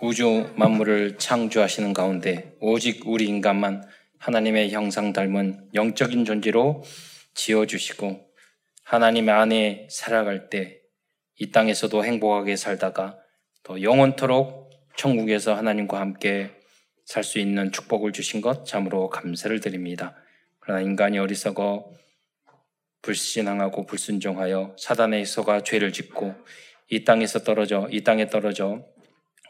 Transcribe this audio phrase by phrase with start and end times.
[0.00, 3.84] 우주 만물을 창조하시는 가운데 오직 우리 인간만
[4.18, 6.82] 하나님의 형상 닮은 영적인 존재로
[7.34, 8.26] 지어주시고
[8.84, 10.78] 하나님 안에 살아갈 때
[11.40, 13.16] 이 땅에서도 행복하게 살다가
[13.62, 16.50] 또 영원토록 천국에서 하나님과 함께
[17.04, 20.16] 살 수 있는 축복을 주신 것 참으로 감사를 드립니다.
[20.58, 21.90] 그러나 인간이 어리석어
[23.02, 26.34] 불신앙하고 불순종하여 사단의 소가 죄를 짓고
[26.90, 28.84] 이 땅에서 떨어져 이 땅에 떨어져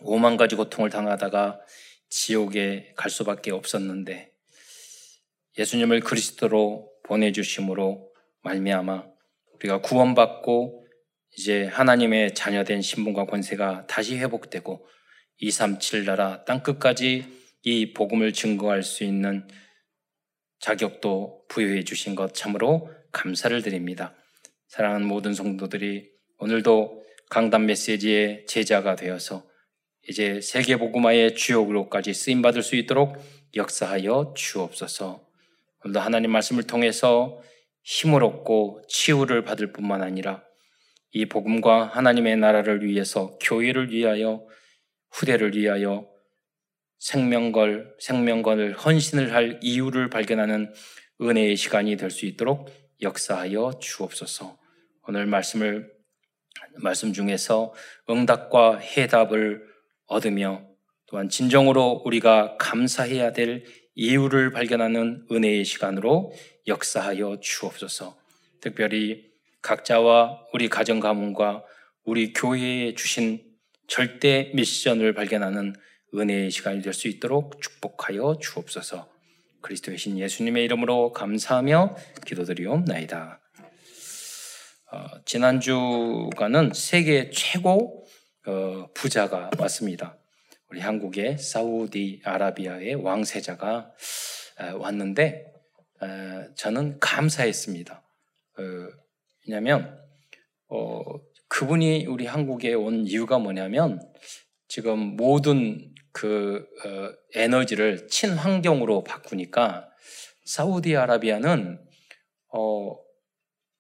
[0.03, 1.61] 오만 가지 고통을 당하다가
[2.09, 4.33] 지옥에 갈 수밖에 없었는데
[5.59, 9.05] 예수님을 그리스도로 보내주심으로 말미암아
[9.55, 10.87] 우리가 구원받고
[11.37, 14.87] 이제 하나님의 자녀된 신분과 권세가 다시 회복되고
[15.39, 17.27] 237 나라 땅 끝까지
[17.63, 19.47] 이 복음을 증거할 수 있는
[20.61, 24.15] 자격도 부여해 주신 것 참으로 감사를 드립니다.
[24.69, 29.48] 사랑하는 모든 성도들이 오늘도 강단 메시지의 제자가 되어서
[30.09, 33.17] 이제 세계 복음화의 주역으로까지 쓰임 받을 수 있도록
[33.55, 35.23] 역사하여 주옵소서.
[35.85, 37.43] 오늘도 하나님 말씀을 통해서
[37.83, 40.43] 힘을 얻고 치유를 받을 뿐만 아니라
[41.13, 44.47] 이 복음과 하나님의 나라를 위해서 교회를 위하여
[45.11, 46.09] 후대를 위하여
[46.99, 50.73] 생명걸 생명걸 헌신을 할 이유를 발견하는
[51.21, 52.71] 은혜의 시간이 될 수 있도록
[53.03, 54.59] 역사하여 주옵소서.
[55.07, 55.91] 오늘 말씀을
[56.77, 57.75] 말씀 중에서
[58.11, 59.68] 응답과 해답을
[60.09, 60.67] 얻으며
[61.07, 63.65] 또한 진정으로 우리가 감사해야 될
[63.95, 66.33] 이유를 발견하는 은혜의 시간으로
[66.67, 68.17] 역사하여 주옵소서.
[68.61, 69.25] 특별히
[69.63, 71.65] 각자와 우리 가정 가문과
[72.05, 73.43] 우리 교회에 주신
[73.87, 75.75] 절대 미션을 발견하는
[76.15, 79.09] 은혜의 시간이 될 수 있도록 축복하여 주옵소서.
[79.61, 83.41] 그리스도의 신 예수님의 이름으로 감사하며 기도드리옵나이다.
[84.91, 88.07] 어, 지난주가는 세계 최고
[88.47, 90.17] 어, 부자가 왔습니다.
[90.71, 93.93] 우리 한국의 사우디 아라비아의 왕세자가
[94.61, 95.53] 어, 왔는데
[96.01, 97.95] 어, 저는 감사했습니다.
[97.95, 98.63] 어,
[99.47, 99.99] 왜냐하면
[100.69, 101.03] 어,
[101.49, 104.01] 그분이 우리 한국에 온 이유가 뭐냐면
[104.69, 109.89] 지금 모든 그 어, 에너지를 친환경으로 바꾸니까
[110.45, 111.81] 사우디아라비아는
[112.53, 112.97] 어,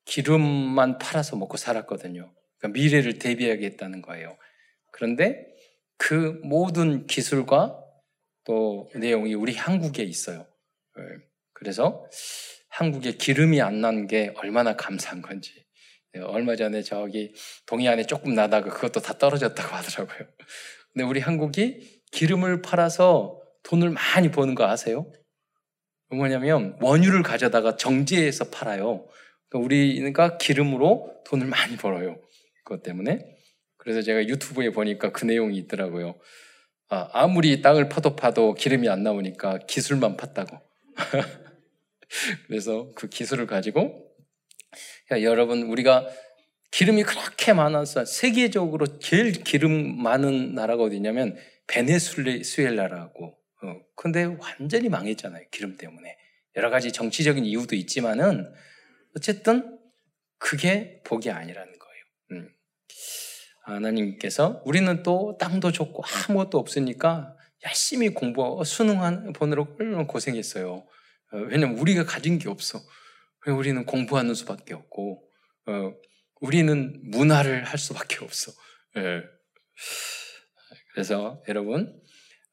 [0.05, 2.33] 기름만 팔아서 먹고 살았거든요.
[2.59, 4.37] 그러니까 미래를 대비하겠다는 거예요.
[4.99, 5.47] 그런데
[5.97, 7.79] 그 모든 기술과
[8.45, 10.45] 또 내용이 우리 한국에 있어요.
[10.99, 11.03] 예.
[11.53, 12.05] 그래서
[12.69, 15.53] 한국에 기름이 안 난 게 얼마나 감사한 건지.
[16.17, 17.33] 예, 얼마 전에 저기
[17.67, 20.29] 동해안에 조금 나다가 그것도 다 떨어졌다고 하더라고요.
[20.93, 25.13] 근데 우리 한국이 기름을 팔아서 돈을 많이 버는 거 아세요?
[26.11, 29.07] 뭐냐면 원유를 가져다가 정제해서 팔아요.
[29.49, 32.19] 그러니까 우리가 기름으로 돈을 많이 벌어요.
[32.65, 33.38] 그것 때문에.
[33.79, 36.19] 그래서 제가 유튜브에 보니까 그 내용이 있더라고요.
[36.91, 40.61] 아, 무리 땅을 파도 파도 기름이 안 나오니까 기술만 팠다고.
[42.47, 44.09] 그래서 그 기술을 가지고
[45.13, 46.09] 야, 여러분 우리가
[46.71, 53.27] 기름이 그렇게 많아서 세계적으로 제일 기름 많은 나라가 어디냐면 베네수엘라라고.
[53.63, 55.45] 어, 근데 완전히 망했잖아요.
[55.51, 56.17] 기름 때문에.
[56.57, 58.53] 여러 가지 정치적인 이유도 있지만은
[59.17, 59.79] 어쨌든
[60.39, 62.05] 그게 복이 아니라는 거예요.
[62.33, 62.51] 음.
[63.75, 70.87] 하나님께서 우리는 또 땅도 좋고 아무것도 없으니까 열심히 공부, 수능한 얼마나 고생했어요.
[71.33, 72.81] 어, 왜냐면 우리가 가진 게 없어.
[73.47, 75.23] 우리는 공부하는 수밖에 없고,
[75.67, 75.93] 어,
[76.41, 78.53] 우리는 문화를 할 수밖에 없어.
[78.97, 79.23] 예.
[80.93, 82.01] 그래서 여러분,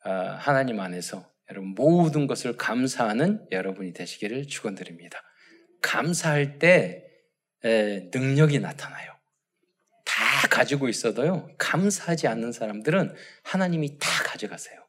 [0.03, 5.21] 아, 하나님 안에서 여러분 모든 것을 감사하는 여러분이 되시기를 축원드립니다.
[5.81, 7.03] 감사할 때
[7.63, 9.14] 능력이 나타나요.
[10.55, 14.79] 다 가지고 있어도요, 감사하지 않는 사람들은 하나님이 다 가져가세요.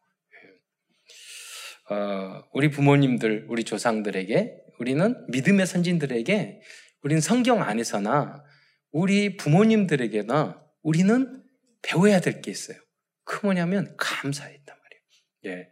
[1.90, 6.60] 어, 우리 부모님들, 우리 조상들에게, 우리는 믿음의 선진들에게,
[7.02, 8.44] 우리는 성경 안에서나
[8.92, 11.42] 우리 부모님들에게나 우리는
[11.82, 12.78] 배워야 될 게 있어요.
[13.24, 15.58] 그 뭐냐면 감사했단 말이에요.
[15.58, 15.68] 예.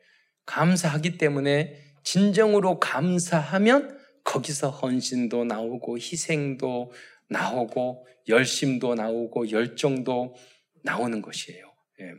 [0.47, 6.93] 감사하기 때문에 진정으로 감사하면 거기서 헌신도 나오고 희생도
[7.29, 10.35] 나오고 열심도 나오고 열정도
[10.83, 11.73] 나오는 것이에요.
[12.01, 12.13] 예.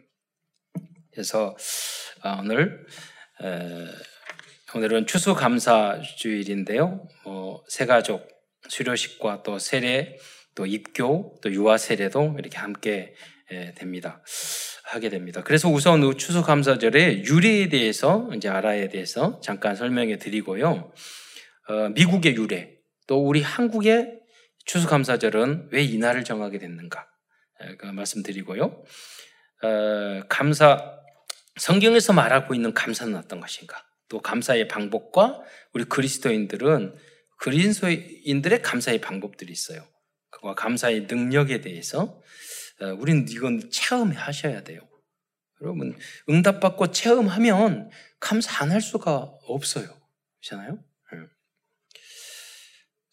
[1.12, 1.56] 그래서
[2.22, 2.86] 아, 오늘
[4.75, 7.07] 오늘은 추수감사 주일인데요.
[7.25, 8.28] 어, 새가족
[8.68, 10.18] 수료식과 또 세례,
[10.56, 13.13] 또 입교, 또 유아 세례도 이렇게 함께
[13.75, 14.24] 됩니다.
[14.84, 15.44] 하게 됩니다.
[15.44, 20.92] 그래서 우선 추수감사절의 유래에 대해서 이제 알아야 돼서 잠깐 설명해 드리고요.
[21.68, 22.72] 어, 미국의 유래,
[23.08, 24.19] 또 우리 한국의
[24.65, 27.07] 추수감사절은 왜 이날을 정하게 됐는가
[27.77, 28.83] 그 말씀드리고요.
[29.63, 31.00] 어, 감사
[31.57, 33.83] 성경에서 말하고 있는 감사는 어떤 것인가?
[34.09, 35.41] 또 감사의 방법과
[35.73, 36.95] 우리 그리스도인들은
[37.39, 39.88] 그리스도인들의 감사의 방법들이 있어요.
[40.31, 42.21] 그와 감사의 능력에 대해서
[42.81, 44.81] 어, 우리는 이건 체험하셔야 돼요.
[45.62, 45.97] 여러분
[46.29, 47.89] 응답받고 체험하면
[48.19, 49.88] 감사 안 할 수가 없어요.
[50.41, 50.79] 그렇잖아요?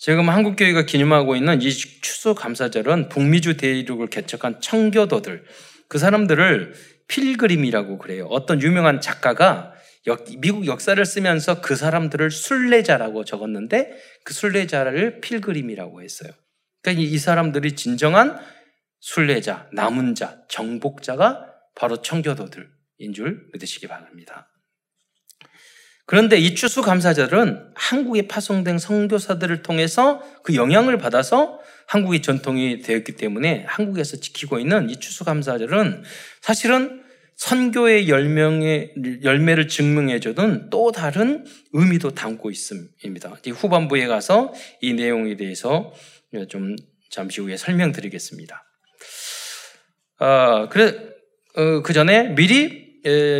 [0.02, 0.12] 네.
[0.12, 5.44] 지금 한국교회가 기념하고 있는 이 추수 감사절은 북미주 대륙을 개척한 청교도들
[5.86, 6.74] 그 사람들을
[7.06, 8.26] 필그림이라고 그래요.
[8.26, 9.72] 어떤 유명한 작가가
[10.38, 13.92] 미국 역사를 쓰면서 그 사람들을 순례자라고 적었는데
[14.24, 16.32] 그 순례자를 필그림이라고 했어요.
[16.82, 18.40] 그러니까 이 사람들이 진정한
[18.98, 21.46] 순례자, 남은 자, 정복자가
[21.76, 24.51] 바로 청교도들인 줄 믿으시기 바랍니다.
[26.06, 33.64] 그런데 이 추수 감사절은 한국에 파송된 선교사들을 통해서 그 영향을 받아서 한국의 전통이 되었기 때문에
[33.66, 36.04] 한국에서 지키고 있는 이 추수 감사절은
[36.40, 37.02] 사실은
[37.36, 43.36] 선교의 열명의 열매를 증명해주는 또 다른 의미도 담고 있습니다.
[43.54, 45.92] 후반부에 가서 이 내용에 대해서
[46.48, 46.76] 좀
[47.10, 48.64] 잠시 후에 설명드리겠습니다.
[50.20, 50.96] 어, 그래,
[51.56, 52.91] 어, 그 전에 미리 에,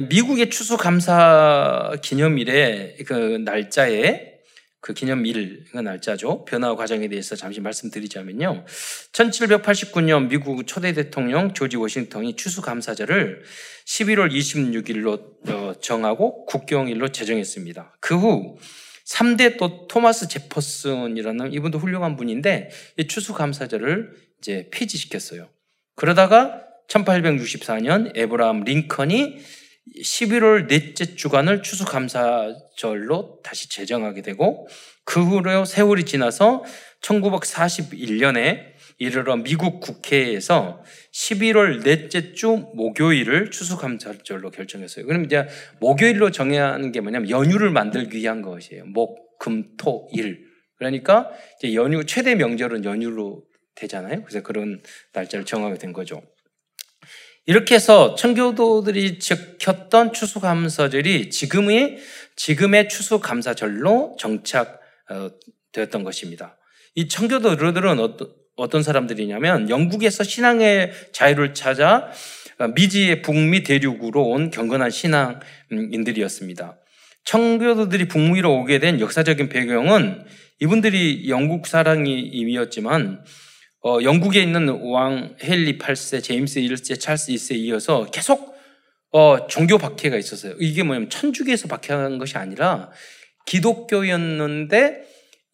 [0.08, 3.12] 미국의 추수 감사 기념일에 그
[3.44, 4.32] 날짜에
[4.80, 6.44] 그 기념일 그 날짜죠.
[6.44, 8.64] 변화 과정에 대해서 잠시 말씀드리자면요.
[9.12, 13.44] 1789년 미국 초대 대통령 조지 워싱턴이 추수 감사절을
[13.86, 17.98] 11월 26일로 어, 정하고 국경일로 제정했습니다.
[18.00, 18.58] 그후
[19.06, 25.48] 3대 또 토마스 제퍼슨이라는 이분도 훌륭한 분인데 이 추수감사절을 이제 폐지시켰어요.
[25.94, 29.38] 그러다가 1864년 에브라함 링컨이
[30.02, 34.68] 11월 넷째 주간을 추수감사절로 다시 제정하게 되고
[35.04, 36.62] 그 후로 세월이 지나서
[37.02, 45.06] 1941년에 이르러 미국 국회에서 11월 넷째 주 목요일을 추수감사절로 결정했어요.
[45.06, 45.48] 그럼 이제
[45.80, 48.84] 목요일로 정하는 게 뭐냐면 연휴를 만들기 위한 것이에요.
[48.86, 50.46] 목, 금, 토, 일.
[50.76, 53.42] 그러니까 이제 연휴 최대 명절은 연휴로
[53.74, 54.22] 되잖아요.
[54.22, 54.82] 그래서 그런
[55.12, 56.22] 날짜를 정하게 된 거죠.
[57.46, 61.98] 이렇게 해서 청교도들이 지켰던 추수감사절이 지금의
[62.36, 66.56] 지금의 추수감사절로 정착되었던 것입니다.
[66.94, 67.98] 이 청교도들은
[68.56, 72.10] 어떤 사람들이냐면 영국에서 신앙의 자유를 찾아
[72.76, 76.78] 미지의 북미 대륙으로 온 경건한 신앙인들이었습니다.
[77.24, 80.24] 청교도들이 북미로 오게 된 역사적인 배경은
[80.60, 83.24] 이분들이 영국 사랑이이었지만
[83.84, 88.54] 어, 영국에 있는 왕 헨리 8세, 제임스 1세, 찰스 2세에 이어서 계속
[89.10, 90.54] 어, 종교 박해가 있었어요.
[90.60, 92.90] 이게 뭐냐면 천주교에서 박해한 것이 아니라
[93.46, 95.02] 기독교였는데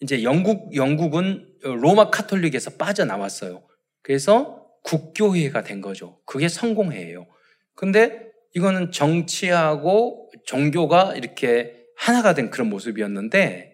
[0.01, 3.63] 이제 영국 영국은 로마 카톨릭에서 빠져나왔어요.
[4.03, 6.21] 그래서 국교회가 된 거죠.
[6.27, 7.27] 그게 성공회예요.
[7.75, 13.68] 근데 이거는 정치하고 종교가 이렇게 하나가 된 그런 모습이었는데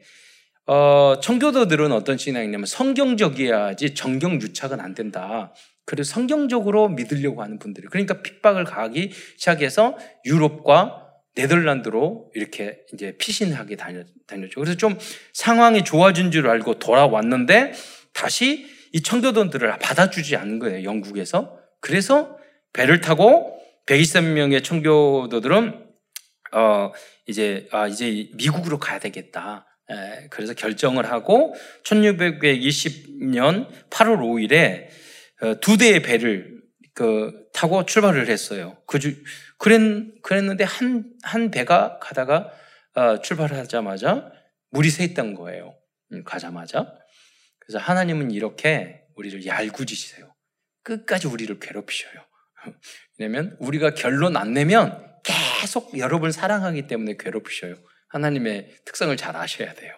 [0.66, 5.52] 어, 청교도들은 어떤 신앙이냐면 성경적이어야지 정경 유착은 안 된다.
[5.84, 11.02] 그래서 성경적으로 믿으려고 하는 분들이 그러니까 핍박을 가하기 시작해서 유럽과
[11.34, 14.60] 네덜란드로 이렇게 이제 피신하게 다녔, 다녔죠.
[14.60, 14.96] 그래서 좀
[15.34, 17.72] 상황이 좋아진 줄 알고 돌아왔는데
[18.14, 20.84] 다시 이 청교도들을 받아주지 않은 거예요.
[20.84, 21.58] 영국에서.
[21.80, 22.38] 그래서
[22.72, 25.84] 배를 타고 123명의 청교도들은
[26.52, 26.92] 어
[27.26, 29.66] 이제 아 이제 미국으로 가야 되겠다.
[29.90, 34.88] 에, 그래서 결정을 하고 1620년 8월 5일에
[35.42, 36.62] 어, 두 대의 배를
[36.94, 38.78] 그 타고 출발을 했어요.
[38.86, 39.22] 그 주,
[39.58, 42.50] 그랬, 그랬는데 한, 한 배가 가다가
[42.94, 44.30] 어, 출발하자마자
[44.70, 45.76] 물이 새 있던 거예요.
[46.12, 46.94] 음, 가자마자.
[47.58, 50.34] 그래서 하나님은 이렇게 우리를 얄궂으시세요.
[50.82, 52.12] 끝까지 우리를 괴롭히셔요.
[53.18, 57.74] 왜냐면 우리가 결론 안 내면 계속 여러분을 사랑하기 때문에 괴롭히셔요.
[58.14, 59.92] 하나님의 특성을 잘 아셔야 돼요.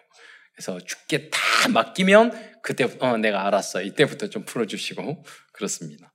[0.55, 1.39] 그래서 죽게 다
[1.71, 6.11] 맡기면 그때 어 내가 알았어 이때부터 좀 풀어주시고 그렇습니다.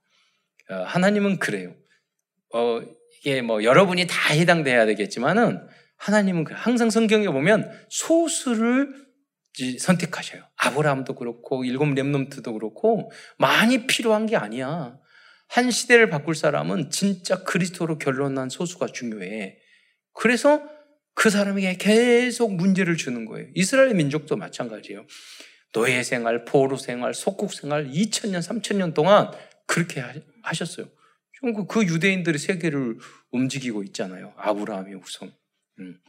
[0.69, 1.73] 어, 하나님은 그래요.
[2.53, 2.81] 어
[3.19, 5.65] 이게 뭐 여러분이 다 해당돼야 되겠지만은
[5.97, 8.93] 하나님은 항상 성경에 보면 소수를
[9.79, 10.43] 선택하셔요.
[10.57, 14.97] 아브라함도 그렇고 일곱 렘nom트도 그렇고 많이 필요한 게 아니야.
[15.47, 19.57] 한 시대를 바꿀 사람은 진짜 그리스도로 결론난 소수가 중요해.
[20.13, 20.61] 그래서
[21.13, 23.47] 그 사람에게 계속 문제를 주는 거예요.
[23.53, 25.05] 이스라엘 민족도 마찬가지예요.
[25.73, 29.31] 노예 생활, 포로 생활, 속국 생활 2000년, 3000년 동안
[29.65, 30.03] 그렇게
[30.43, 30.87] 하셨어요.
[31.67, 32.97] 그 유대인들이 세계를
[33.31, 34.33] 움직이고 있잖아요.
[34.37, 35.33] 아브라함이 우선.
[35.79, 35.99] 음.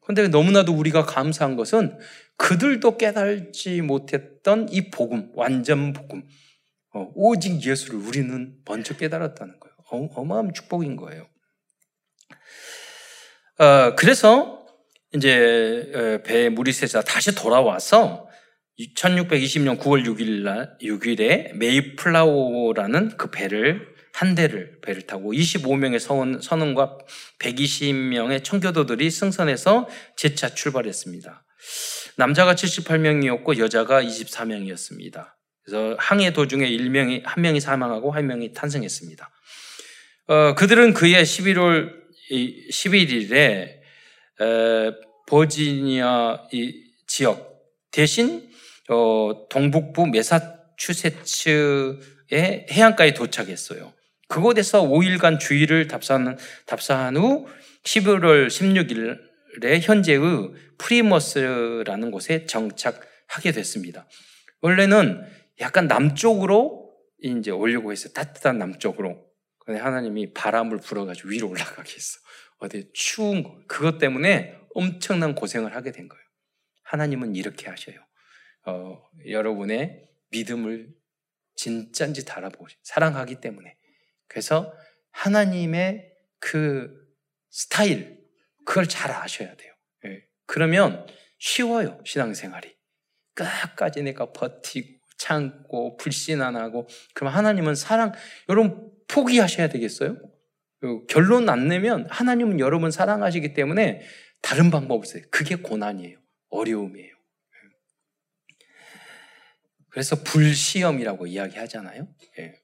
[0.00, 1.98] 근데 너무나도 우리가 감사한 것은
[2.36, 6.26] 그들도 깨달지 못했던 이 복음, 완전 복음.
[6.92, 9.74] 어, 오직 예수를 우리는 먼저 깨달았다는 거예요.
[9.92, 11.28] 어, 어마어마한 축복인 거예요.
[13.60, 14.64] 어, 그래서
[15.14, 18.26] 이제 어, 배에 물이 새서 다시 돌아와서
[18.96, 26.96] 1620년 9월 6일 날 6일에 메이플라워라는 그 배를 한 대를 배를 타고 25명의 서원, 선원과
[27.38, 31.44] 120명의 청교도들이 승선해서 재차 출발했습니다.
[32.16, 35.34] 남자가 78명이었고 여자가 24명이었습니다.
[35.64, 39.30] 그래서 항해 도중에 1명이 한 명이 사망하고 한 명이 탄생했습니다.
[40.28, 41.99] 어, 그들은 그해 11월
[42.30, 43.80] 11일에 에,
[45.26, 46.48] 버지니아
[47.06, 47.50] 지역
[47.90, 48.50] 대신
[48.88, 51.98] 어, 동북부 메사추세츠의
[52.70, 53.92] 해안가에 도착했어요.
[54.28, 57.46] 그곳에서 5일간 주의를 답사한, 답사한 후
[57.84, 60.20] 11월 16일에 현재의
[60.78, 64.08] 프리머스라는 곳에 정착하게 됐습니다.
[64.60, 65.24] 원래는
[65.60, 66.90] 약간 남쪽으로
[67.22, 68.12] 이제 오려고 했어요.
[68.12, 69.29] 따뜻한 남쪽으로.
[69.70, 72.18] 근데 하나님이 바람을 불어가지고 위로 올라가게 했어.
[72.58, 73.56] 어디 추운 거.
[73.68, 76.24] 그것 때문에 엄청난 고생을 하게 된 거예요.
[76.82, 77.96] 하나님은 이렇게 하셔요.
[78.66, 80.92] 어, 여러분의 믿음을
[81.54, 83.76] 진짠지 달아보고 사랑하기 때문에.
[84.26, 84.74] 그래서
[85.12, 86.92] 하나님의 그
[87.50, 88.18] 스타일,
[88.64, 89.72] 그걸 잘 아셔야 돼요.
[90.06, 90.24] 예.
[90.46, 91.06] 그러면
[91.38, 92.76] 쉬워요, 신앙생활이.
[93.34, 98.12] 끝까지 내가 버티고, 참고, 불신 안 하고, 그럼 하나님은 사랑,
[98.48, 100.16] 여러분 포기하셔야 되겠어요?
[101.08, 104.02] 결론 안 내면 하나님은 여러분 사랑하시기 때문에
[104.40, 105.22] 다른 방법 없어요.
[105.30, 106.18] 그게 고난이에요.
[106.50, 107.14] 어려움이에요.
[109.90, 112.08] 그래서 불시험이라고 이야기하잖아요.
[112.38, 112.54] 예.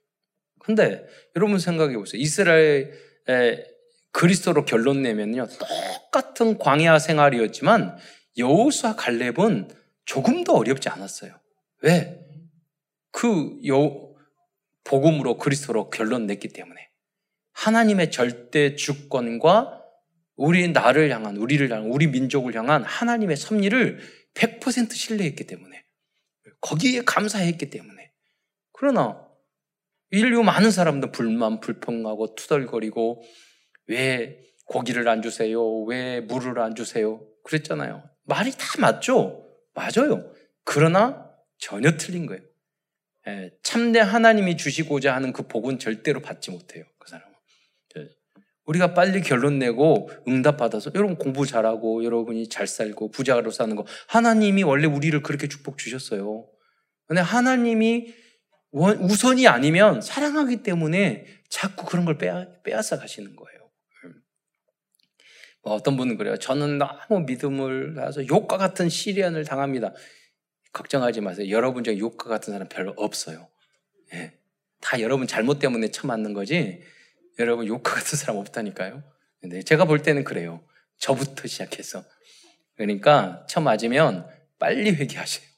[0.61, 2.21] 근데 여러분 생각해 보세요.
[2.21, 3.65] 이스라엘에
[4.13, 5.47] 그리스도로 결론 내면요.
[5.59, 7.99] 똑같은 광야 생활이었지만
[8.39, 9.71] 여호수아 갈렙은
[10.05, 11.39] 조금 더 어렵지 않았어요.
[11.83, 12.25] 왜?
[13.11, 14.15] 그 여,
[14.87, 16.89] 복음으로 그리스도로 결론 냈기 때문에
[17.53, 19.83] 하나님의 절대 주권과
[20.37, 23.99] 우리 나를 향한 우리를 향한 우리 민족을 향한 하나님의 섭리를
[24.35, 25.83] 100% 신뢰했기 때문에
[26.61, 28.13] 거기에 감사했기 때문에
[28.73, 29.27] 그러나
[30.11, 33.23] 인류 많은 사람들 불만 불평하고 투덜거리고
[33.89, 35.65] 왜 고기를 안 주세요?
[35.85, 37.25] 왜 물을 안 주세요?
[37.45, 38.03] 그랬잖아요.
[38.25, 39.49] 말이 다 맞죠?
[39.75, 40.33] 맞아요.
[40.65, 42.43] 그러나 전혀 틀린 거예요.
[43.29, 46.85] 예, 참내 하나님이 주시고자 하는 그 복은 절대로 받지 못해요.
[46.99, 47.35] 그 사람은.
[47.99, 48.09] 예,
[48.67, 53.85] 우리가 빨리 결론 내고 응답 받아서 여러분 공부 잘하고 여러분이 잘 살고 부자로 사는 거
[54.09, 56.49] 하나님이 원래 우리를 그렇게 축복 주셨어요.
[57.07, 58.15] 근데 하나님이
[58.73, 63.71] 우선이 아니면 사랑하기 때문에 자꾸 그런 걸 빼앗, 빼앗아 가시는 거예요.
[65.63, 66.37] 뭐 어떤 분은 그래요.
[66.37, 69.93] 저는 너무 믿음을 가서 욕과 같은 시련을 당합니다.
[70.77, 71.49] 걱정하지 마세요.
[71.49, 73.49] 여러분 중에 욕과 같은 사람 별로 없어요.
[74.13, 74.39] 예.
[74.83, 76.83] 다 여러분 잘못 때문에 처맞는 거지.
[77.39, 79.03] 여러분 욕과 같은 사람 없다니까요.
[79.41, 80.63] 근데 제가 볼 때는 그래요.
[80.99, 82.05] 저부터 시작해서.
[82.75, 84.29] 그러니까 처맞으면
[84.59, 85.49] 빨리 회개하세요.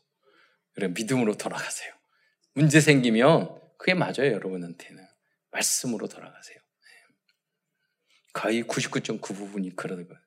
[0.74, 1.92] 그래 믿음으로 돌아가세요.
[2.54, 5.04] 문제 생기면 그게 맞아요, 여러분한테는.
[5.50, 6.58] 말씀으로 돌아가세요.
[6.58, 6.90] 네.
[8.34, 10.20] 거의 99.9 부분이 그러는 거예요.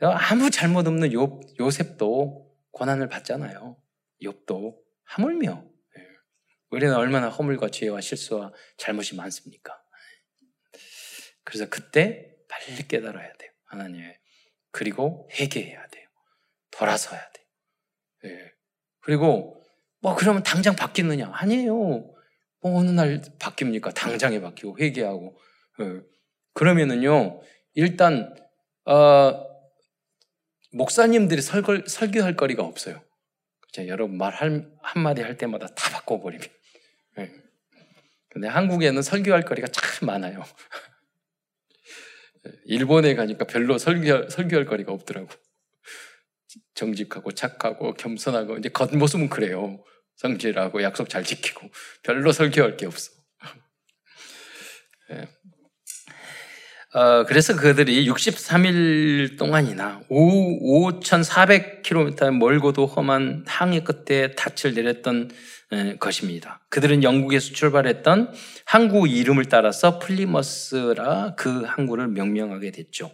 [0.00, 0.06] 네.
[0.06, 3.76] 아무 잘못 없는 요, 요셉도 고난을 받잖아요.
[4.22, 5.64] 욥도 하물며
[5.96, 6.02] 네.
[6.70, 9.80] 우리는 얼마나 허물과 죄와 실수와 잘못이 많습니까?
[11.44, 13.50] 그래서 그때 빨리 깨달아야 돼요.
[13.66, 14.18] 하나님의
[14.70, 16.08] 그리고 회개해야 돼요.
[16.70, 18.48] 돌아서야 돼요.
[19.00, 19.62] 그리고
[20.00, 21.30] 뭐 그러면 당장 바뀌느냐?
[21.32, 21.74] 아니에요.
[21.74, 23.94] 뭐 어느 날 바뀝니까?
[23.94, 25.36] 당장에 바뀌고 회개하고.
[25.80, 26.00] 예.
[26.54, 27.40] 그러면은요,
[27.74, 28.34] 일단
[28.84, 29.51] 어,
[30.72, 33.02] 목사님들이 설걸, 설교할 거리가 없어요.
[33.60, 33.86] 그죠?
[33.88, 34.34] 여러분 말
[34.82, 36.46] 한마디 할 때마다 다 바꿔버리면.
[37.18, 37.32] 예.
[38.30, 40.42] 근데 한국에는 설교할 거리가 참 많아요.
[42.46, 42.52] 예.
[42.64, 45.28] 일본에 가니까 별로 설교, 설교할 거리가 없더라고.
[46.74, 49.82] 정직하고 착하고 겸손하고 이제 겉모습은 그래요.
[50.16, 51.70] 성질하고 약속 잘 지키고
[52.02, 53.12] 별로 설교할 게 없어.
[55.10, 55.28] 네.
[56.94, 65.30] 어, 그래서 그들이 63일 동안이나 5,400km 멀고도 험한 항해 끝에 닻을 내렸던
[65.72, 66.60] 에, 것입니다.
[66.68, 68.34] 그들은 영국에서 출발했던
[68.66, 73.10] 항구 이름을 따라서 플리머스라 그 항구를 명명하게 됐죠.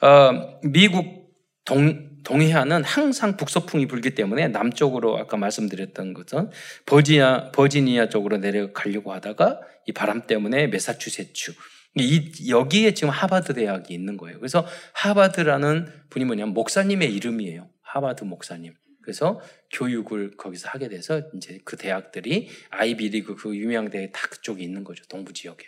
[0.00, 1.30] 어, 미국
[1.66, 6.48] 동, 동해안은 항상 북서풍이 불기 때문에 남쪽으로 아까 말씀드렸던 것은
[6.86, 11.52] 버지니아, 버지니아 쪽으로 내려가려고 하다가 이 바람 때문에 메사추세츠
[11.96, 14.38] 이, 여기에 지금 하바드 대학이 있는 거예요.
[14.38, 17.68] 그래서 하바드라는 분이 뭐냐면 목사님의 이름이에요.
[17.82, 18.74] 하바드 목사님.
[19.02, 19.40] 그래서
[19.72, 25.04] 교육을 거기서 하게 돼서 이제 그 대학들이 아이비리그 그 유명 대학 다 그쪽에 있는 거죠.
[25.08, 25.66] 동부 지역에.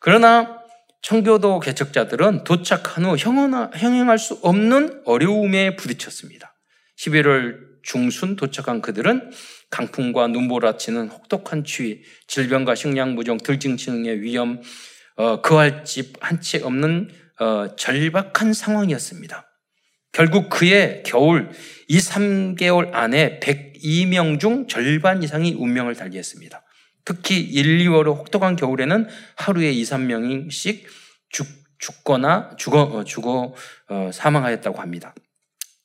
[0.00, 0.62] 그러나
[1.02, 6.54] 청교도 개척자들은 도착한 후 형행할 수 없는 어려움에 부딪혔습니다.
[6.96, 9.30] 11월 중순 도착한 그들은
[9.70, 14.60] 강풍과 눈보라치는 혹독한 추위, 질병과 식량부정, 들증증의 위험,
[15.16, 17.10] 어, 그할 집 한 채 없는
[17.40, 19.44] 어, 절박한 상황이었습니다.
[20.12, 21.50] 결국 그의 겨울
[21.88, 26.62] 2, 3개월 안에 102명 중 절반 이상이 운명을 달리했습니다.
[27.04, 29.06] 특히 1, 2월의 혹독한 겨울에는
[29.36, 30.82] 하루에 2, 3명씩
[31.30, 31.46] 죽,
[31.78, 33.54] 죽거나 죽어, 어, 죽어
[33.88, 35.14] 어, 사망하였다고 합니다.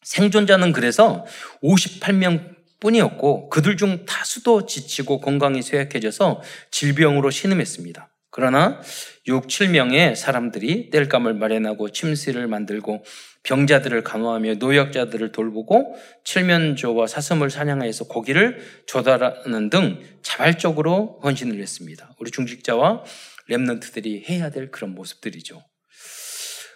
[0.03, 1.25] 생존자는 그래서
[1.63, 2.52] 58명
[2.83, 8.09] 뿐이었고 그들 중 다수도 지치고 건강이 쇠약해져서 질병으로 신음했습니다.
[8.29, 8.81] 그러나
[9.27, 13.05] 6, 7명의 사람들이 땔감을 마련하고 침실을 만들고
[13.43, 22.15] 병자들을 간호하며 노약자들을 돌보고 칠면조와 사슴을 사냥하여서 고기를 조달하는 등 자발적으로 헌신을 했습니다.
[22.19, 23.03] 우리 중직자와
[23.49, 25.63] 랩런트들이 해야 될 그런 모습들이죠.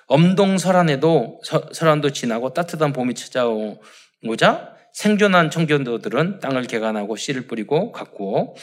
[0.08, 1.42] 엄동설안에도
[1.74, 8.56] 설안도 지나고 따뜻한 봄이 찾아오자 생존한 청견도들은 땅을 개간하고 씨를 뿌리고 가꾸어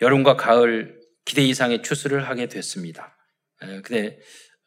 [0.00, 3.16] 여름과 가을 기대 이상의 추수를 하게 됐습니다.
[3.58, 4.20] 근데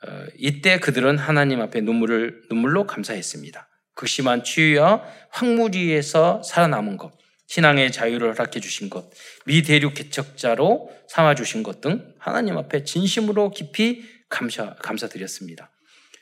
[0.06, 3.66] 어, 이때 그들은 하나님 앞에 눈물을 눈물로 감사했습니다.
[3.94, 7.14] 극심한 추위와 황무지에서 살아남은 것,
[7.48, 9.10] 신앙의 자유를 허락해 주신 것,
[9.46, 15.72] 미대륙 개척자로 삼아 주신 것 등 하나님 앞에 진심으로 깊이 감사 감사드렸습니다.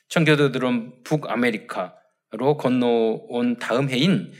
[0.09, 4.31] 청교도들은 북아메리카로 건너온 다음 해인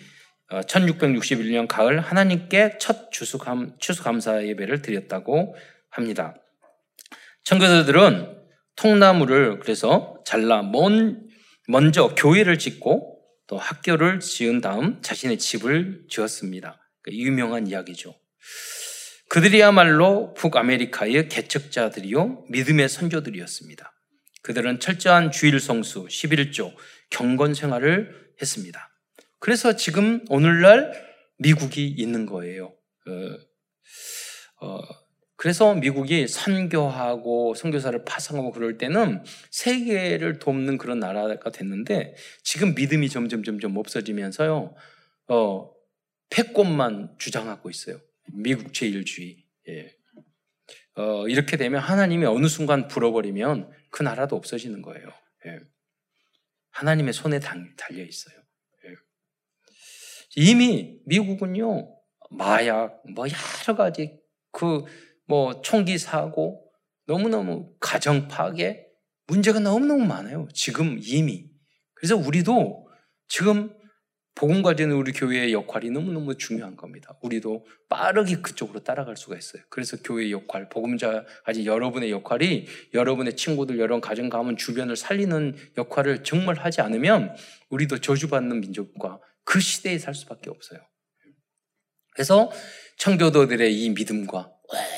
[0.50, 5.55] 1661년 어, 가을 하나님께 첫 추수감, 추수감사 예배를 드렸다고
[5.89, 6.35] 합니다.
[7.43, 8.38] 청교도들은
[8.75, 11.27] 통나무를 그래서 잘라 먼,
[11.67, 16.79] 먼저 교회를 짓고 또 학교를 지은 다음 자신의 집을 지었습니다.
[17.01, 18.15] 그러니까 유명한 이야기죠.
[19.29, 23.91] 그들이야말로 북아메리카의 개척자들이요 믿음의 선조들이었습니다.
[24.43, 26.75] 그들은 철저한 주일 성수, 11조,
[27.09, 28.92] 경건 생활을 했습니다.
[29.43, 30.93] 그래서 지금 오늘날
[31.38, 32.73] 미국이 있는 거예요.
[34.62, 34.79] 어, 어,
[35.36, 43.43] 그래서 미국이 선교하고 선교사를 파송하고 그럴 때는 세계를 돕는 그런 나라가 됐는데 지금 믿음이 점점
[43.43, 44.75] 점점 없어지면서요.
[45.27, 45.73] 어,
[46.29, 47.99] 패권만 주장하고 있어요.
[48.32, 49.43] 미국 제일주의.
[49.67, 49.93] 예.
[50.95, 55.10] 어, 이렇게 되면 하나님이 어느 순간 불어버리면 그 나라도 없어지는 거예요.
[55.47, 55.60] 예.
[56.69, 58.42] 하나님의 손에 달려 있어요.
[60.38, 60.41] 예.
[60.41, 61.89] 이미 미국은요
[62.32, 64.19] 마약 뭐 여러 가지
[64.52, 64.86] 그
[65.26, 66.62] 뭐 총기 사고,
[67.06, 68.86] 너무너무 가정 파괴,
[69.28, 70.48] 문제가 너무너무 많아요.
[70.54, 71.46] 지금 이미.
[71.96, 72.88] 그래서 우리도
[73.28, 73.74] 지금
[74.36, 77.17] 복음 가지는 우리 교회의 역할이 너무너무 중요한 겁니다.
[77.22, 79.62] 우리도 빠르게 그쪽으로 따라갈 수가 있어요.
[79.69, 86.24] 그래서 교회의 역할, 복음자 가진 여러분의 역할이 여러분의 친구들, 여러분 가정 가문 주변을 살리는 역할을
[86.24, 87.36] 정말 하지 않으면
[87.69, 90.79] 우리도 저주받는 민족과 그 시대에 살 수밖에 없어요.
[92.12, 92.51] 그래서
[92.97, 94.51] 청교도들의 이 믿음과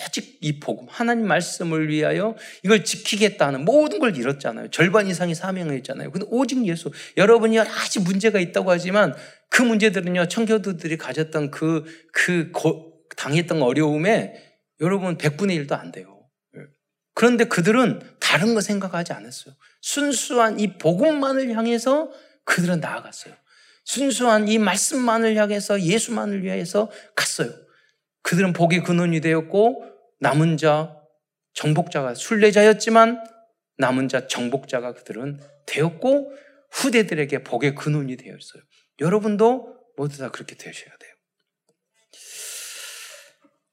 [0.07, 4.69] 오직 이 복음, 하나님 말씀을 위하여 이걸 지키겠다는 모든 걸 잃었잖아요.
[4.69, 6.11] 절반 이상이 사명했잖아요.
[6.11, 6.91] 근데 오직 예수.
[7.17, 9.13] 여러분이 여러 가지 문제가 있다고 하지만
[9.49, 14.33] 그 문제들은요, 청교도들이 가졌던 그, 그, 고, 당했던 어려움에
[14.81, 16.27] 여러분 100분의 1도 안 돼요.
[16.57, 16.61] 예.
[17.13, 19.55] 그런데 그들은 다른 거 생각하지 않았어요.
[19.81, 22.11] 순수한 이 복음만을 향해서
[22.43, 23.33] 그들은 나아갔어요.
[23.85, 27.51] 순수한 이 말씀만을 향해서 예수만을 위해서 갔어요.
[28.23, 29.85] 그들은 복의 근원이 되었고
[30.19, 30.95] 남은 자
[31.53, 33.23] 정복자가 순례자였지만
[33.77, 36.31] 남은 자 정복자가 그들은 되었고
[36.71, 38.63] 후대들에게 복의 근원이 되었어요.
[38.99, 41.11] 여러분도 모두 다 그렇게 되셔야 돼요.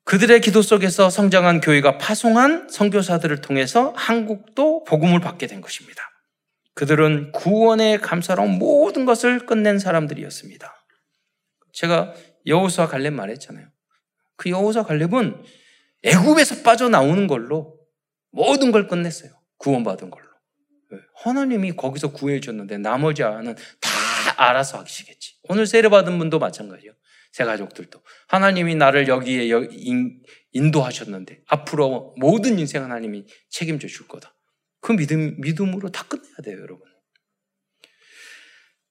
[0.05, 6.12] 그들의 기도 속에서 성장한 교회가 파송한 선교사들을 통해서 한국도 복음을 받게 된 것입니다.
[6.74, 10.87] 그들은 구원의 감사로 모든 것을 끝낸 사람들이었습니다.
[11.72, 12.14] 제가
[12.46, 13.68] 여호수아 갈렙 말했잖아요.
[14.37, 15.42] 그 여호사 갈렙은
[16.02, 17.78] 애굽에서 빠져나오는 걸로
[18.30, 19.30] 모든 걸 끝냈어요.
[19.58, 20.26] 구원받은 걸로.
[20.92, 23.90] 예, 하나님이 거기서 구해 줬는데 나머지 안은 다
[24.37, 25.37] 알아서 하시겠지.
[25.44, 26.92] 오늘 세례 받은 분도 마찬가지예요.
[27.32, 29.48] 새 가족들도 하나님이 나를 여기에
[30.52, 34.35] 인도하셨는데 앞으로 모든 인생 하나님이 책임져 줄 거다.
[34.82, 36.86] 그 믿음 믿음으로 다 끝내야 돼요, 여러분.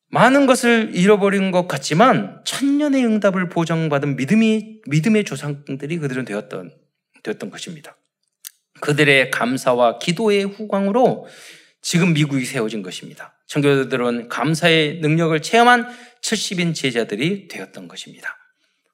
[0.08, 6.72] 많은 것을 잃어버린 것 같지만 천년의 응답을 보장받은 믿음이 믿음의 조상들이 그들은 되었던
[7.24, 7.98] 되었던 것입니다.
[8.82, 11.28] 그들의 감사와 기도의 후광으로
[11.82, 13.38] 지금 미국이 세워진 것입니다.
[13.48, 15.88] 청교도들은 감사의 능력을 체험한
[16.22, 18.41] 70인 제자들이 되었던 것입니다.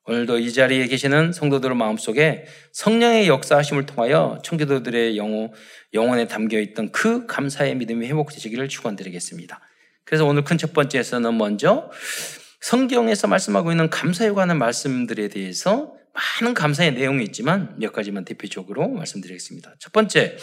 [0.07, 5.51] 오늘도 이 자리에 계시는 성도들 마음속에 성령의 역사하심을 통하여 청교도들의 영혼,
[5.93, 9.59] 영혼에 담겨 있던 그 감사의 믿음이 회복되시기를 축원드리겠습니다.
[10.05, 11.91] 그래서 오늘 큰 첫 번째에서는 먼저
[12.61, 15.93] 성경에서 말씀하고 있는 감사에 관한 말씀들에 대해서
[16.41, 19.75] 많은 감사의 내용이 있지만 몇 가지만 대표적으로 말씀드리겠습니다.
[19.77, 20.37] 첫 번째,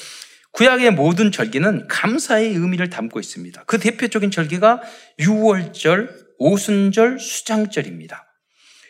[0.52, 3.64] 구약의 모든 절기는 감사의 의미를 담고 있습니다.
[3.66, 4.82] 그 대표적인 절기가
[5.18, 8.33] 6월절, 오순절, 수장절입니다.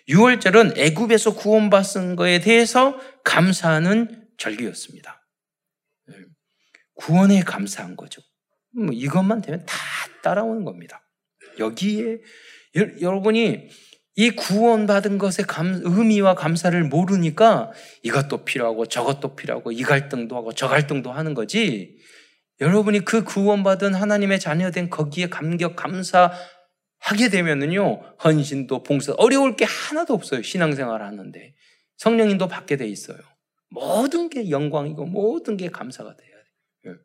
[0.08, 5.26] 6월절은 애굽에서 구원받은 것에 대해서 감사하는 절기였습니다.
[6.08, 6.14] 네.
[6.94, 8.20] 구원에 감사한 거죠.
[8.74, 9.76] 뭐 이것만 되면 다
[10.22, 11.02] 따라오는 겁니다.
[11.58, 12.18] 여기에
[13.00, 13.68] 여러분이
[14.16, 20.68] 이 구원받은 것의 감, 의미와 감사를 모르니까 이것도 필요하고 저것도 필요하고 이 갈등도 하고 저
[20.68, 21.96] 갈등도 하는 거지.
[22.60, 26.32] 여러분이 그 구원받은 하나님의 자녀된 거기에 감격, 감사
[27.04, 30.42] 하게 되면은요, 헌신도 봉사, 어려울 게 하나도 없어요.
[30.42, 31.54] 신앙생활 하는데.
[31.98, 33.18] 성령님도 받게 돼 있어요.
[33.68, 36.94] 모든 게 영광이고 모든 게 감사가 돼야 돼요.
[36.94, 37.00] 예.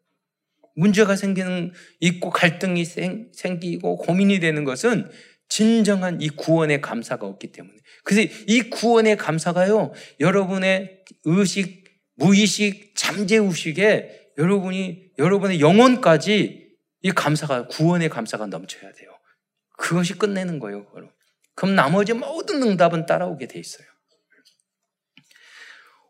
[0.75, 5.11] 문제가 생기는, 있고 갈등이 생, 생기고 고민이 되는 것은
[5.49, 7.75] 진정한 이 구원의 감사가 없기 때문에.
[8.05, 11.83] 그래서 이 구원의 감사가요, 여러분의 의식,
[12.15, 16.69] 무의식, 잠재의식에 여러분이, 여러분의 영혼까지
[17.01, 19.08] 이 감사가, 구원의 감사가 넘쳐야 돼요.
[19.79, 21.09] 그것이 끝내는 거예요, 그럼.
[21.55, 23.87] 그럼 나머지 모든 응답은 따라오게 돼 있어요.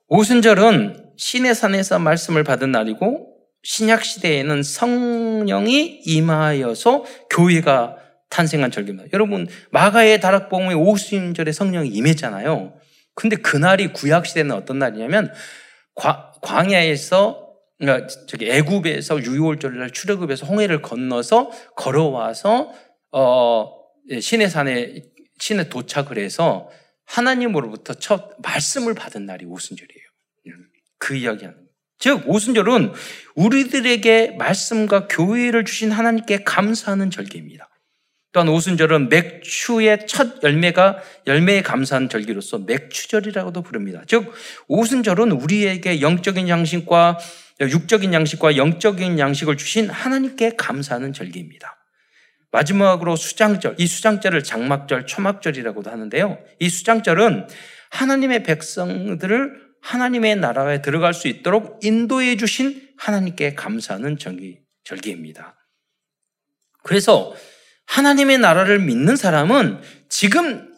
[0.07, 3.29] 오순절은 신의 산에서 말씀을 받은 날이고,
[3.63, 7.97] 신약 시대에는 성령이 임하여서 교회가
[8.29, 9.09] 탄생한 절기입니다.
[9.13, 12.73] 여러분 마가의 다락봉의 오순절에 성령이 임했잖아요.
[13.15, 15.33] 근데 그날이 구약 시대는 어떤 날이냐면
[16.41, 22.71] 광야에서 그러니까 저기 애굽에서 유월절날 출애굽에서 홍해를 건너서 걸어와서
[23.11, 23.71] 어
[24.19, 25.03] 시내 산에
[25.39, 26.69] 시내에 도착을 해서
[27.05, 30.03] 하나님으로부터 첫 말씀을 받은 날이 오순절이에요.
[30.99, 31.69] 그 이야기하는 거예요.
[31.97, 32.93] 즉 오순절은
[33.35, 37.69] 우리들에게 말씀과 교회를 주신 하나님께 감사하는 절기입니다.
[38.31, 44.03] 또한 오순절은 맥추의 첫 열매가 열매에 감사한 절기로서 맥추절이라고도 부릅니다.
[44.07, 44.31] 즉
[44.67, 47.17] 오순절은 우리에게 영적인 양식과
[47.61, 51.78] 육적인 양식과 영적인 양식을 주신 하나님께 감사하는 절기입니다.
[52.51, 56.39] 마지막으로 수장절, 이 수장절을 장막절, 초막절이라고도 하는데요.
[56.59, 57.47] 이 수장절은
[57.91, 65.55] 하나님의 백성들을 하나님의 나라에 들어갈 수 있도록 인도해 주신 하나님께 감사하는 절기, 절기입니다.
[66.83, 67.33] 그래서
[67.85, 70.69] 하나님의 나라를 믿는 사람은 지금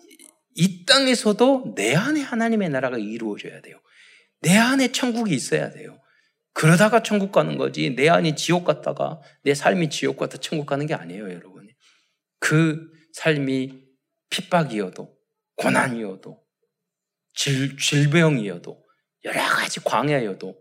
[0.56, 3.78] 이 땅에서도 내 안에 하나님의 나라가 이루어져야 돼요.
[4.42, 5.98] 내 안에 천국이 있어야 돼요.
[6.54, 7.96] 그러다가 천국 가는 거지.
[7.96, 11.61] 내 안이 지옥 갔다가 내 삶이 지옥 갔다 천국 가는 게 아니에요, 여러분.
[12.42, 13.82] 그 삶이
[14.30, 15.16] 핍박이어도
[15.56, 16.42] 고난이어도
[17.34, 18.84] 질, 질병이어도
[19.24, 20.58] 여러 가지 광야여도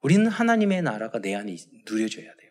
[0.00, 2.50] 우리는 하나님의 나라가 내 안에 누려져야 돼요.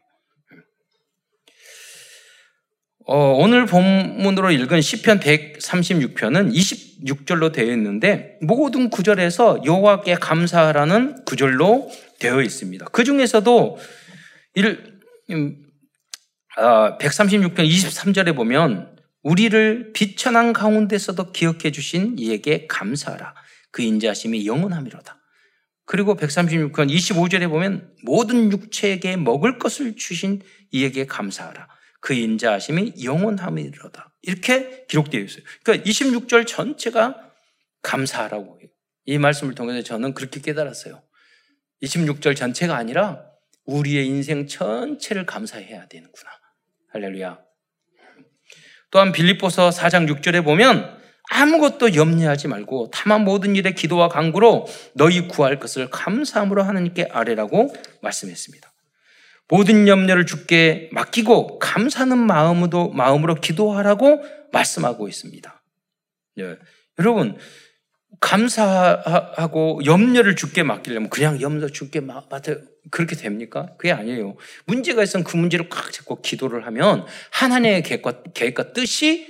[3.06, 12.42] 어, 오늘 본문으로 읽은 시편 136편은 26절로 되어 있는데 모든 구절에서 여호와께 감사하라는 구절로 되어
[12.42, 12.86] 있습니다.
[12.92, 13.78] 그 중에서도
[14.56, 15.00] 1,
[15.32, 15.63] 음, 어,
[16.58, 23.34] 136편 23절에 보면 우리를 비천한 가운데서도 기억해 주신 이에게 감사하라.
[23.72, 25.20] 그 인자심이 영원함이로다.
[25.86, 31.68] 그리고 136편 25절에 보면 모든 육체에게 먹을 것을 주신 이에게 감사하라.
[32.00, 34.14] 그 인자하심이 영원함이로다.
[34.24, 35.44] 이렇게 기록되어 있어요.
[35.64, 37.32] 그러니까 26절 전체가
[37.82, 38.70] 감사하라고 해요.
[39.06, 41.02] 이 말씀을 통해서 저는 그렇게 깨달았어요.
[41.82, 43.26] 26절 전체가 아니라
[43.66, 46.30] 우리의 인생 전체를 감사해야 되는구나.
[46.94, 47.40] 할렐루야.
[48.92, 51.02] 또한 빌립보서 4장 6절에 보면
[51.32, 58.72] 아무것도 염려하지 말고 다만 모든 일에 기도와 간구로 너희 구할 것을 감사함으로 하나님께 아뢰라고 말씀했습니다.
[59.48, 65.64] 모든 염려를 주께 맡기고 감사하는 마음으로, 마음으로 기도하라고 말씀하고 있습니다.
[66.40, 66.58] 예.
[67.00, 67.38] 여러분,
[68.20, 72.42] 감사하고 염려를 주께 맡기려면 그냥 염려 주께 맡아
[72.92, 73.74] 그렇게 됩니까?
[73.78, 74.36] 그게 아니에요.
[74.66, 79.28] 문제가 있으면 그 문제를 꽉 잡고 기도를 하면 하나님의 계획과, 계획과 뜻이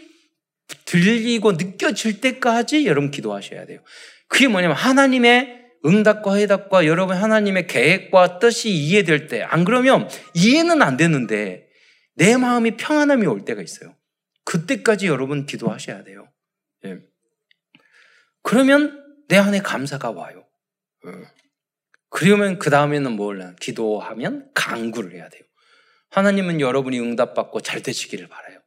[0.85, 3.79] 들리고 느껴질 때까지 여러분 기도하셔야 돼요.
[4.27, 10.97] 그게 뭐냐면 하나님의 응답과 해답과 여러분 하나님의 계획과 뜻이 이해될 때, 안 그러면 이해는 안
[10.97, 11.67] 되는데
[12.15, 13.95] 내 마음이 평안함이 올 때가 있어요.
[14.45, 16.27] 그때까지 여러분 기도하셔야 돼요.
[16.85, 16.99] 예.
[18.43, 20.45] 그러면 내 안에 감사가 와요.
[21.07, 21.11] 예.
[22.09, 25.41] 그러면 그 다음에는 뭘 기도하면 강구를 해야 돼요.
[26.11, 28.59] 하나님은 여러분이 응답받고 잘 되시기를 바라요.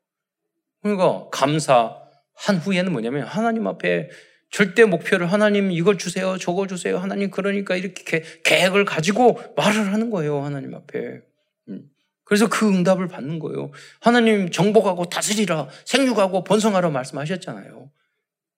[0.83, 4.11] 그러니까 감사한 후에는 뭐냐면 하나님 앞에
[4.51, 6.99] 절대 목표를 하나님 이걸 주세요, 저거 주세요.
[6.99, 10.43] 하나님 그러니까 이렇게 계획을 가지고 말을 하는 거예요.
[10.43, 11.21] 하나님 앞에.
[11.69, 11.91] 음.
[12.25, 13.71] 그래서 그 응답을 받는 거예요.
[14.01, 17.91] 하나님 정복하고 다스리라, 생육하고 번성하라 말씀하셨잖아요.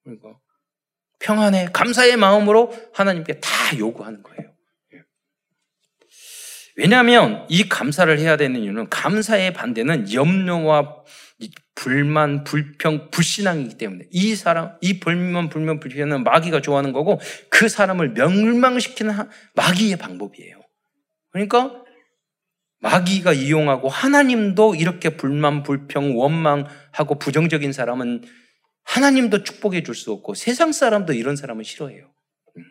[0.02, 0.38] 그러니까
[1.20, 4.52] 평안의 감사의 마음으로 하나님께 다 요구하는 거예요.
[4.94, 4.98] 예.
[6.76, 11.04] 왜냐하면 이 감사를 해야 되는 이유는 감사의 반대는 염려와
[11.74, 18.10] 불만, 불평, 불신앙이기 때문에 이 사람, 이 불만, 불만, 불평은 마귀가 좋아하는 거고 그 사람을
[18.10, 19.14] 멸망시키는
[19.54, 20.60] 마귀의 방법이에요.
[21.30, 21.84] 그러니까
[22.80, 28.22] 마귀가 이용하고 하나님도 이렇게 불만, 불평, 원망하고 부정적인 사람은
[28.84, 32.10] 하나님도 축복해 줄 수 없고 세상 사람도 이런 사람은 싫어해요.
[32.56, 32.64] 음.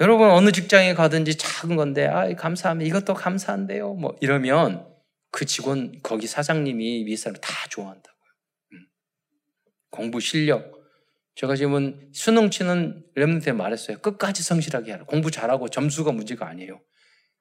[0.00, 2.88] 여러분 어느 직장에 가든지 작은 건데 아 감사합니다.
[2.88, 3.94] 이것도 감사한데요.
[3.94, 4.86] 뭐 이러면
[5.30, 8.30] 그 직원 거기 사장님이 위 사람 다 좋아한다고요.
[8.72, 8.86] 음.
[9.90, 10.76] 공부 실력.
[11.36, 13.98] 제가 지금 수능 치는 랩런트에 말했어요.
[13.98, 15.04] 끝까지 성실하게 하라.
[15.04, 16.80] 공부 잘하고 점수가 문제가 아니에요.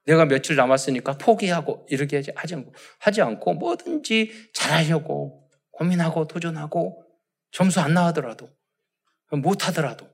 [0.06, 5.47] 내가 며칠 남았으니까 포기하고 이렇게 하지 않고 하지 않고 뭐든지 잘하려고
[5.78, 7.04] 고민하고 도전하고
[7.52, 8.50] 점수 안 나오더라도
[9.32, 10.10] 못하더라도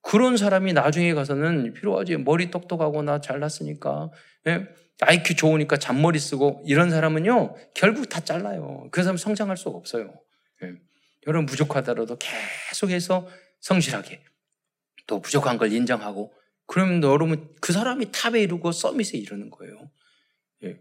[0.00, 4.10] 그런 사람이 나중에 가서는 필요하지 머리 똑똑하고 나 잘났으니까
[4.46, 4.68] 예?
[5.00, 8.88] IQ 좋으니까 잔머리 쓰고 이런 사람은요 결국 다 잘라요.
[8.92, 10.14] 그 사람 성장할 수가 없어요.
[10.62, 10.72] 예.
[11.26, 13.28] 여러분 부족하더라도 계속해서
[13.60, 14.22] 성실하게
[15.08, 16.32] 또 부족한 걸 인정하고
[16.66, 19.90] 그러면 여러분 그 사람이 top에 이르고 summit에 이르는 거예요.
[20.64, 20.80] 예.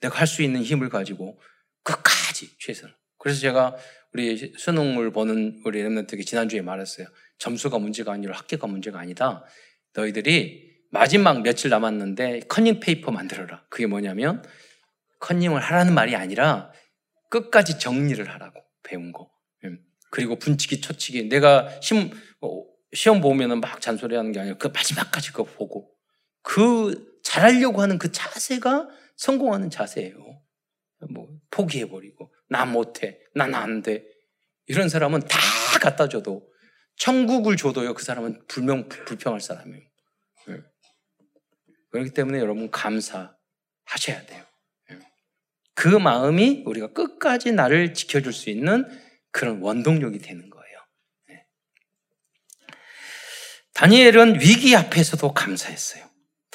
[0.00, 1.40] 내가 할 수 있는 힘을 가지고
[1.82, 2.94] 끝까지 최선.
[3.26, 3.74] 그래서 제가
[4.12, 7.08] 우리 수능을 보는 우리 remnant에게 지난주에 말했어요.
[7.38, 9.44] 점수가 문제가 아니라 학교가 문제가 아니다.
[9.94, 13.64] 너희들이 마지막 며칠 남았는데 컨닝 페이퍼 만들어라.
[13.68, 14.44] 그게 뭐냐면
[15.18, 16.70] 컨닝을 하라는 말이 아니라
[17.28, 19.28] 끝까지 정리를 하라고 배운 거.
[19.64, 19.80] 음.
[20.12, 21.28] 그리고 분치기, 초치기.
[21.28, 22.62] 내가 심, 어,
[22.92, 25.90] 시험 보면은 막 잔소리하는 게 아니라 그 마지막까지 그거 보고
[26.42, 30.16] 그 잘하려고 하는 그 자세가 성공하는 자세예요.
[31.10, 34.04] 뭐 포기해버리고 나 못해, 난 안 돼.
[34.66, 35.38] 이런 사람은 다
[35.80, 36.48] 갖다 줘도
[36.96, 39.86] 천국을 줘도요 그 사람은 불명 불평할 사람이에요.
[40.48, 40.56] 네.
[41.90, 44.44] 그렇기 때문에 여러분 감사하셔야 돼요.
[44.88, 44.98] 네.
[45.74, 48.86] 그 마음이 우리가 끝까지 나를 지켜줄 수 있는
[49.30, 50.78] 그런 원동력이 되는 거예요.
[51.28, 51.46] 네.
[53.74, 56.05] 다니엘은 위기 앞에서도 감사했어요.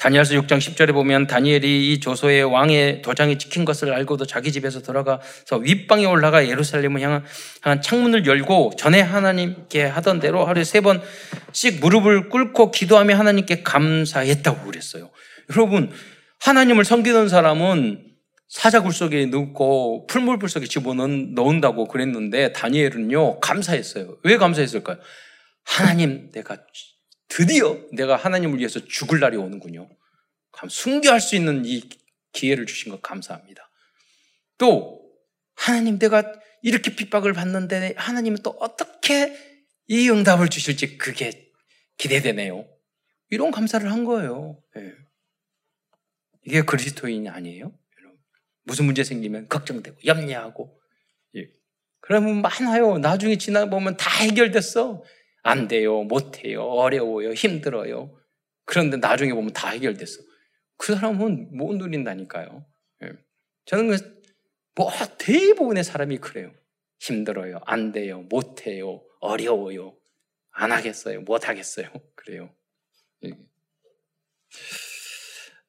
[0.02, 5.58] 다니엘서 6장 10절에 보면 다니엘이 이 조소의 왕의 도장이 찍힌 것을 알고도 자기 집에서 돌아가서
[5.60, 7.24] 윗방에 올라가 예루살렘을 향한,
[7.62, 14.66] 향한 창문을 열고 전에 하나님께 하던 대로 하루에 세 번씩 무릎을 꿇고 기도하며 하나님께 감사했다고
[14.66, 15.08] 그랬어요.
[15.52, 15.92] 여러분,
[16.40, 18.04] 하나님을 섬기는 사람은
[18.48, 24.16] 사자굴 속에 넣고 풀물불 속에 집어넣는다고 그랬는데 다니엘은요 감사했어요.
[24.24, 24.96] 왜 감사했을까요?
[25.64, 26.56] 하나님 내가
[27.34, 29.88] 드디어 내가 하나님을 위해서 죽을 날이 오는군요.
[30.68, 31.88] 순교할 수 있는 이
[32.32, 33.70] 기회를 주신 것 감사합니다.
[34.58, 35.10] 또
[35.54, 39.34] 하나님 내가 이렇게 핍박을 받는데 하나님은 또 어떻게
[39.88, 41.50] 이 응답을 주실지 그게
[41.96, 42.68] 기대되네요.
[43.30, 44.62] 이런 감사를 한 거예요.
[44.76, 44.92] 네.
[46.44, 47.72] 이게 그리스도인이 아니에요?
[48.64, 50.78] 무슨 문제 생기면 걱정되고 염려하고
[51.36, 51.48] 예.
[52.00, 52.98] 그러면 많아요.
[52.98, 55.02] 나중에 지나 보면 다 해결됐어.
[55.42, 58.16] 안 돼요, 못 해요, 어려워요, 힘들어요.
[58.66, 60.22] 그런데 나중에 보면 다 해결됐어.
[60.78, 62.66] 그 사람은 못 누린다니까요.
[63.04, 63.12] 예.
[63.66, 63.96] 저는
[64.74, 66.52] 그뭐 대부분의 사람이 그래요.
[67.00, 69.96] 힘들어요, 안 돼요, 못 해요, 어려워요,
[70.52, 71.90] 안 하겠어요, 못 하겠어요.
[72.16, 72.54] 그래요.
[73.24, 73.30] 예.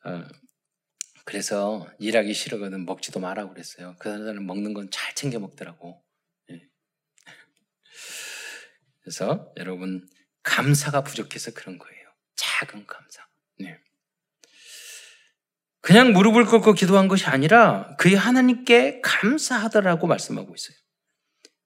[0.06, 0.24] 어,
[1.26, 3.96] 그래서 일하기 싫으거든 먹지도 마라 그랬어요.
[4.00, 6.03] 그 사람은 먹는 건 잘 챙겨 먹더라고.
[9.04, 10.08] 그래서 여러분
[10.44, 12.04] 감사가 부족해서 그런 거예요.
[12.36, 13.22] 작은 감사.
[13.60, 13.78] 네.
[15.82, 20.78] 그냥 무릎을 꿇고 기도한 것이 아니라 그의 하나님께 감사하더라고 말씀하고 있어요.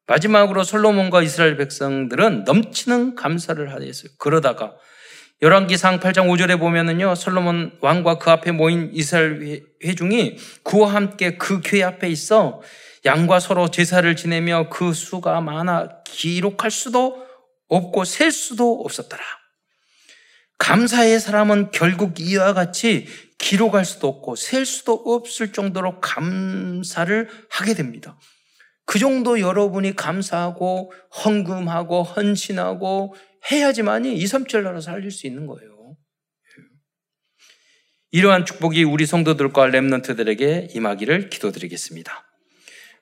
[0.08, 4.12] 마지막으로 솔로몬과 이스라엘 백성들은 넘치는 감사를 하였어요.
[4.17, 4.76] 그러다가
[5.43, 11.84] 열왕기상 8장 5절에 보면은요, 솔로몬 왕과 그 앞에 모인 이스라엘 회중이 그와 함께 그 교회
[11.84, 12.62] 앞에 있어
[13.06, 17.27] 양과 서로 제사를 지내며 그 수가 많아 기록할 수도
[17.67, 19.23] 없고 셀 수도 없었더라.
[20.58, 28.19] 감사의 사람은 결국 이와 같이 기록할 수도 없고 셀 수도 없을 정도로 감사를 하게 됩니다.
[28.86, 30.91] 그 정도 여러분이 감사하고
[31.23, 33.15] 헌금하고 헌신하고
[33.51, 35.97] 해야지만이 2, 3절 나라 살릴 수 있는 거예요.
[38.12, 42.27] 이러한 축복이 우리 성도들과 렘넌트들에게 임하기를 기도드리겠습니다.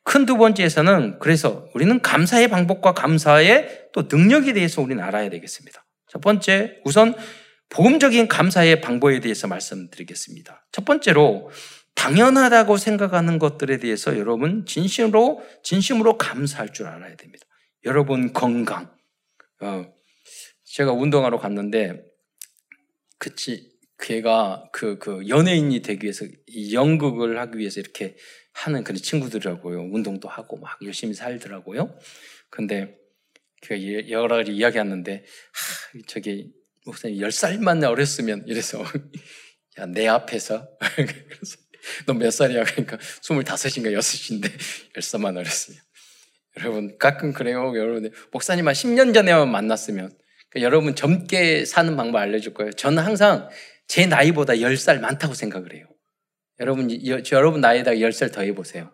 [0.06, 5.84] 큰 두 번째에서는 그래서 우리는 감사의 방법과 감사의 또 능력에 대해서 우리는 알아야 되겠습니다.
[6.08, 7.16] 첫 번째, 우선
[7.70, 10.68] 복음적인 감사의 방법에 대해서 말씀드리겠습니다.
[10.72, 11.50] 첫 번째로
[11.96, 17.46] 당연하다고 생각하는 것들에 대해서 여러분 진심으로 진심으로 감사할 줄 알아야 됩니다.
[17.84, 18.96] 여러분 건강.
[19.62, 19.86] 어,
[20.66, 22.04] 제가 운동하러 갔는데
[23.18, 26.26] 그치 걔가 그, 그 연예인이 되기 위해서
[26.74, 28.16] 연극을 하기 위해서 이렇게
[28.56, 29.80] 하는 그런 친구들이라고요.
[29.92, 31.98] 운동도 하고 막 열심히 살더라고요.
[32.50, 32.98] 근데
[33.62, 36.52] 그 여러 가지 이야기하는데 하, 저기
[36.86, 38.84] 목사님 10살만 어렸으면 이래서
[39.78, 41.58] 야 내 앞에서 그래서
[42.08, 42.64] 너 몇 살이야?
[42.64, 44.50] 그러니까 25인가 6인데
[44.96, 45.80] 10살만 어렸으면
[46.58, 47.74] 여러분 가끔 그래요.
[47.76, 50.12] 여러분 목사님 한 10년 전에만 만났으면
[50.50, 52.72] 그러니까 여러분 젊게 사는 방법 알려줄 거예요.
[52.72, 53.50] 저는 항상
[53.88, 55.86] 제 나이보다 10살 많다고 생각을 해요.
[56.60, 58.92] 여러분, 여, 여러분 나이에다가 10살 더 해보세요.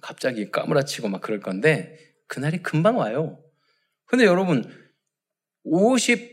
[0.00, 1.96] 갑자기 까무라치고 막 그럴 건데,
[2.28, 3.42] 그날이 금방 와요.
[4.06, 4.64] 근데 여러분,
[5.64, 6.32] 50,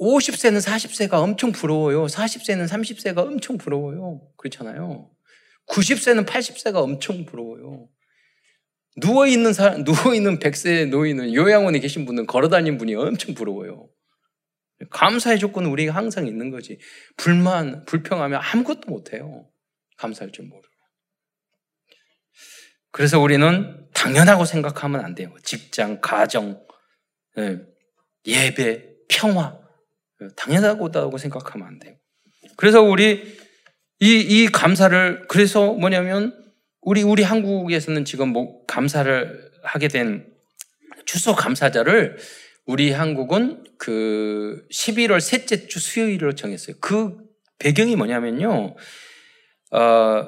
[0.00, 2.06] 50세는 40세가 엄청 부러워요.
[2.06, 4.20] 40세는 30세가 엄청 부러워요.
[4.36, 5.10] 그렇잖아요.
[5.68, 7.88] 90세는 80세가 엄청 부러워요.
[8.98, 13.88] 누워있는 사람, 누워있는 100세 노인은 요양원에 계신 분은 걸어다니는 분이 엄청 부러워요.
[14.90, 16.78] 감사의 조건은 우리가 항상 있는 거지.
[17.16, 19.48] 불만, 불평하면 아무것도 못해요.
[19.96, 20.68] 감사할 줄 모르고.
[22.90, 25.34] 그래서 우리는 당연하고 생각하면 안 돼요.
[25.42, 26.64] 직장, 가정,
[27.38, 27.58] 예,
[28.26, 29.58] 예배, 평화.
[30.22, 31.96] 예, 당연하다고 생각하면 안 돼요.
[32.56, 33.36] 그래서 우리
[34.00, 36.34] 이, 이 감사를, 그래서 뭐냐면
[36.80, 40.26] 우리, 우리 한국에서는 지금 뭐 감사를 하게 된
[41.04, 42.18] 추수 감사자를
[42.66, 46.76] 우리 한국은 그 11월 셋째 주 수요일로 정했어요.
[46.80, 47.16] 그
[47.58, 48.76] 배경이 뭐냐면요.
[49.72, 50.26] 어,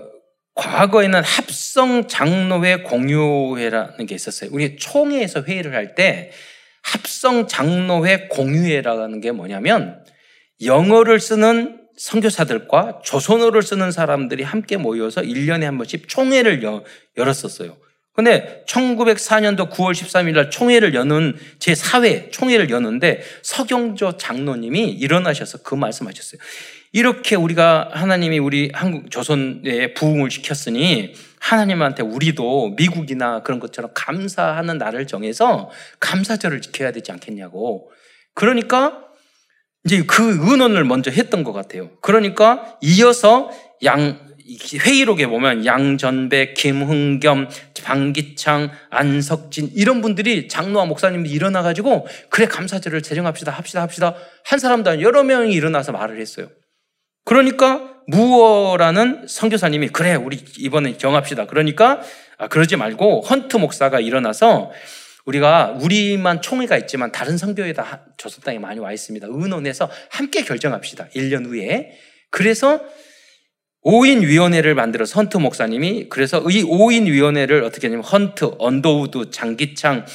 [0.55, 4.51] 과거에는 합성 장로회 공유회라는 게 있었어요.
[4.53, 6.33] 우리 총회에서 회의를 할 때
[6.83, 10.03] 합성 장로회 공유회라는 게 뭐냐면
[10.65, 16.63] 영어를 쓰는 선교사들과 조선어를 쓰는 사람들이 함께 모여서 1년에 한 번씩 총회를
[17.17, 17.77] 열었었어요.
[18.15, 26.41] 근데 1904년도 9월 13일 날 총회를 여는 제4회 총회를 여는데 서경조 장로님이 일어나셔서 그 말씀하셨어요.
[26.99, 35.07] 이렇게 우리가 하나님이 우리 한국 조선에 부흥을 시켰으니 하나님한테 우리도 미국이나 그런 것처럼 감사하는 날을
[35.07, 37.93] 정해서 감사절을 지켜야 되지 않겠냐고.
[38.35, 39.05] 그러니까
[39.85, 41.91] 이제 그 의논을 먼저 했던 것 같아요.
[42.01, 43.53] 그러니까 이어서
[43.85, 44.19] 양
[44.75, 47.49] 회의록에 보면 양전백, 김흥겸,
[47.85, 55.01] 방기창, 안석진 이런 분들이 장로와 목사님이 일어나 가지고 그래 감사절을 제정합시다 합시다 합시다 한 사람도
[55.01, 56.49] 여러 명이 일어나서 말을 했어요.
[57.29, 61.47] 그러니까 무어라는 선교사님이 그래 우리 이번에 정합시다.
[61.47, 62.01] 그러니까
[62.39, 64.71] 아, 그러지 말고 헌트 목사가 일어나서
[65.27, 69.27] 우리가 우리만 총회가 있지만 다른 선교회 다 조선 땅에 많이 와 있습니다.
[69.29, 71.09] 의논해서 함께 결정합시다.
[71.15, 71.91] 1년 후에.
[72.31, 72.81] 그래서
[73.85, 80.07] 5인 위원회를 만들어서 헌트 목사님이 그래서 이 5인 위원회를 어떻게 하냐면 헌트, 언더우드, 장기창,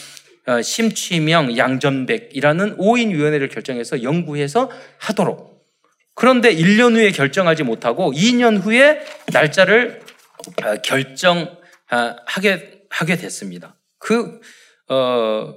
[0.48, 5.53] 어, 심취명, 양전백이라는 5인 위원회를 결정해서 연구해서 하도록.
[6.16, 10.02] 그런데 1년 후에 결정하지 못하고 2년 후에 날짜를
[10.64, 11.58] 어, 결정하게
[12.90, 13.76] 하게 됐습니다.
[13.98, 14.40] 그
[14.90, 15.56] 어,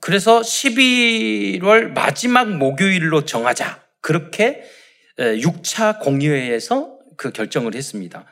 [0.00, 3.82] 그래서 11월 마지막 목요일로 정하자.
[4.00, 4.62] 그렇게
[5.18, 8.24] 6차 공의회에서 그 결정을 했습니다.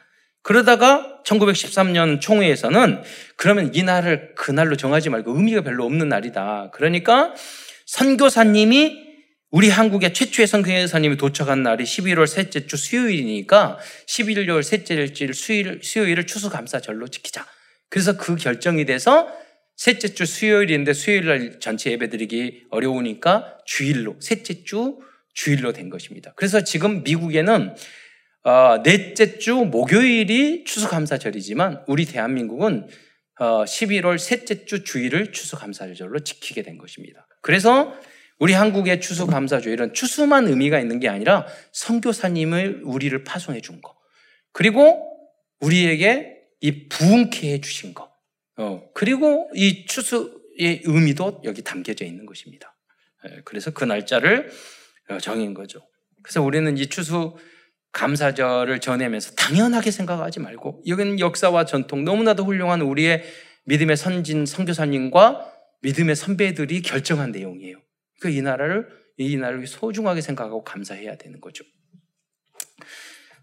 [0.42, 3.03] 그러다가 1913년 총회에서는
[3.37, 6.71] 그러면 이 날을 그날로 정하지 말고 의미가 별로 없는 날이다.
[6.73, 7.35] 그러니까
[7.85, 9.08] 선교사님이
[9.51, 16.27] 우리 한국의 최초의 선교사님이 도착한 날이 11월 셋째 주 수요일이니까 11월 셋째 주 수요일, 수요일을
[16.27, 17.47] 추수감사절로 지키자.
[17.89, 19.27] 그래서 그 결정이 돼서
[19.75, 24.99] 셋째 주 수요일인데 수요일 날 전체 예배 드리기 어려우니까 주일로, 셋째 주
[25.33, 26.35] 주일로 된 것입니다.
[26.37, 27.75] 그래서 지금 미국에는
[28.45, 32.87] 어, 넷째 주 목요일이 추수감사절이지만 우리 대한민국은
[33.41, 37.27] 어, 11월 셋째 주 주일을 추수감사절로 지키게 된 것입니다.
[37.41, 37.94] 그래서
[38.39, 43.97] 우리 한국의 추수감사주일은 추수만 의미가 있는 게 아니라 선교사님을 우리를 파송해 준 거.
[44.53, 45.05] 그리고
[45.61, 48.13] 우리에게 이 부흥케 해 주신 거.
[48.57, 52.77] 어, 그리고 이 추수의 의미도 여기 담겨져 있는 것입니다.
[53.29, 54.51] 예, 그래서 그 날짜를
[55.11, 55.81] 어, 정인 거죠.
[56.23, 57.37] 그래서 우리는 이 추수
[57.93, 63.25] 감사절을 전하면서 당연하게 생각하지 말고 여기는 역사와 전통 너무나도 훌륭한 우리의
[63.65, 67.81] 믿음의 선진 선교사님과 믿음의 선배들이 결정한 내용이에요.
[68.21, 71.64] 그 이 나라를 이 나라를 소중하게 생각하고 감사해야 되는 거죠.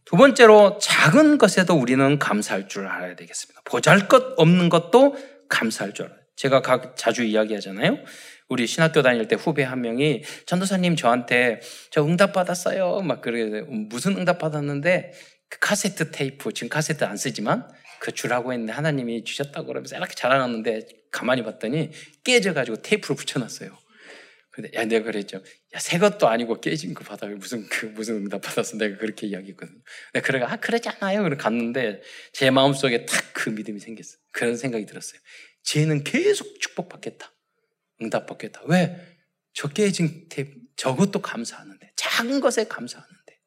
[0.05, 3.61] 두 번째로 작은 것에도 우리는 감사할 줄 알아야 되겠습니다.
[3.65, 5.17] 보잘 것 없는 것도
[5.49, 6.19] 감사할 줄 알아요.
[6.35, 7.97] 제가 각 자주 이야기하잖아요.
[8.47, 13.01] 우리 신학교 다닐 때 후배 한 명이 전도사님 저한테 저 응답 받았어요.
[13.01, 15.13] 막 그래 무슨 응답 받았는데
[15.49, 17.67] 그 카세트 테이프 지금 카세트 안 쓰지만
[17.99, 21.89] 그 주라고 했는데 하나님이 주셨다고 그러면서 이렇게 자랑하는데 가만히 봤더니
[22.23, 23.84] 깨져가지고 테이프를 붙여놨어요.
[24.55, 25.43] 근데 야 내가 그랬죠.
[25.75, 29.79] 야 새 것도 아니고 깨진 거 받아 무슨 그 무슨 응답 받았어 내가 그렇게 이야기했거든요.
[30.13, 31.23] 내가 그래가 아 그러잖아요.
[31.23, 32.01] 그래 갔는데
[32.33, 34.17] 제 마음 속에 탁 그 믿음이 생겼어.
[34.31, 35.19] 그런 생각이 들었어요.
[35.63, 37.31] 쟤는 계속 축복받겠다.
[38.01, 38.61] 응답 받겠다.
[38.65, 39.19] 왜?
[39.53, 41.91] 저 깨진 탭, 저것도 감사하는데.
[41.95, 43.39] 작은 것에 감사하는데.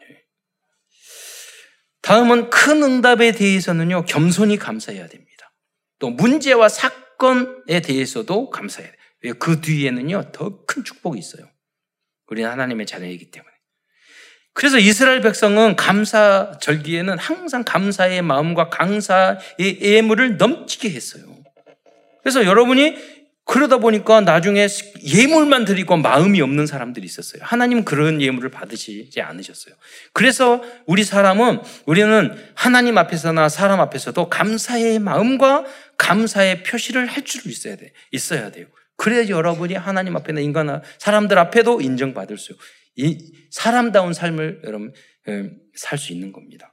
[0.00, 0.24] 네.
[2.02, 5.54] 다음은 큰 응답에 대해서는요, 겸손히 감사해야 됩니다.
[6.00, 9.00] 또 문제와 사건에 대해서도 감사해야 돼요.
[9.26, 9.32] 왜?
[9.38, 11.48] 그 뒤에는요, 더 큰 축복이 있어요.
[12.28, 13.50] 우리는 하나님의 자녀이기 때문에.
[14.52, 21.24] 그래서 이스라엘 백성은 감사 절기에는 항상 감사의 마음과 감사의 예물을 넘치게 했어요.
[22.22, 24.66] 그래서 여러분이 그러다 보니까 나중에
[25.04, 27.42] 예물만 드리고 마음이 없는 사람들이 있었어요.
[27.44, 29.74] 하나님 그런 예물을 받으시지 않으셨어요.
[30.12, 35.64] 그래서 우리 사람은 우리는 하나님 앞에서나 사람 앞에서도 감사의 마음과
[35.96, 37.92] 감사의 표시를 할 줄 있어야 돼.
[38.10, 38.66] 있어야 돼요.
[38.96, 42.56] 그래야 여러분이 하나님 앞에나 인간 사람들 앞에도 인정받을 수,
[42.96, 44.92] 이 사람다운 삶을 여러분
[45.74, 46.72] 살 수 있는 겁니다.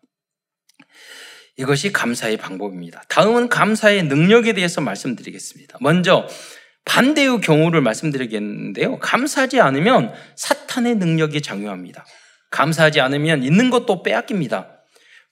[1.58, 3.04] 이것이 감사의 방법입니다.
[3.10, 5.78] 다음은 감사의 능력에 대해서 말씀드리겠습니다.
[5.82, 6.28] 먼저
[6.86, 9.00] 반대의 경우를 말씀드리겠는데요.
[9.00, 12.06] 감사하지 않으면 사탄의 능력이 장요합니다.
[12.50, 14.84] 감사하지 않으면 있는 것도 빼앗깁니다.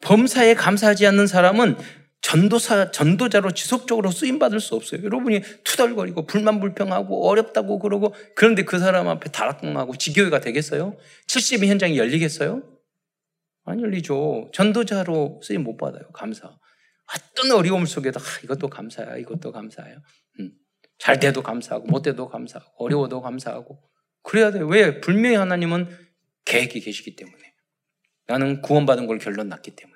[0.02, 1.78] 범사에 감사하지 않는 사람은
[2.22, 5.04] 전도사, 전도자로 지속적으로 쓰임받을 수 없어요.
[5.04, 10.98] 여러분이 투덜거리고 불만불평하고 어렵다고 그러고 그런데 그 사람 앞에 다락공하고 지교회가 되겠어요?
[11.28, 12.64] 70의 현장이 열리겠어요?
[13.66, 14.52] 안 열리죠.
[14.54, 16.04] 전도자로 쓰임 못 받아요.
[16.14, 16.56] 감사.
[17.14, 19.98] 어떤 어려움 속에도 아, 이것도 감사야, 이것도 감사야.
[20.40, 20.52] 음.
[20.98, 23.82] 잘 돼도 감사하고 못 돼도 감사하고 어려워도 감사하고
[24.24, 24.68] 그래야 돼요.
[24.68, 25.02] 왜?
[25.02, 25.90] 분명히 하나님은
[26.46, 27.38] 계획이 계시기 때문에.
[28.28, 29.91] 나는 구원받은 걸 결론 났기 때문에.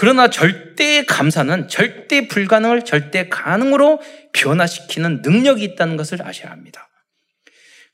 [0.00, 4.00] 그러나 절대 감사는 절대 불가능을 절대 가능으로
[4.32, 6.88] 변화시키는 능력이 있다는 것을 아셔야 합니다.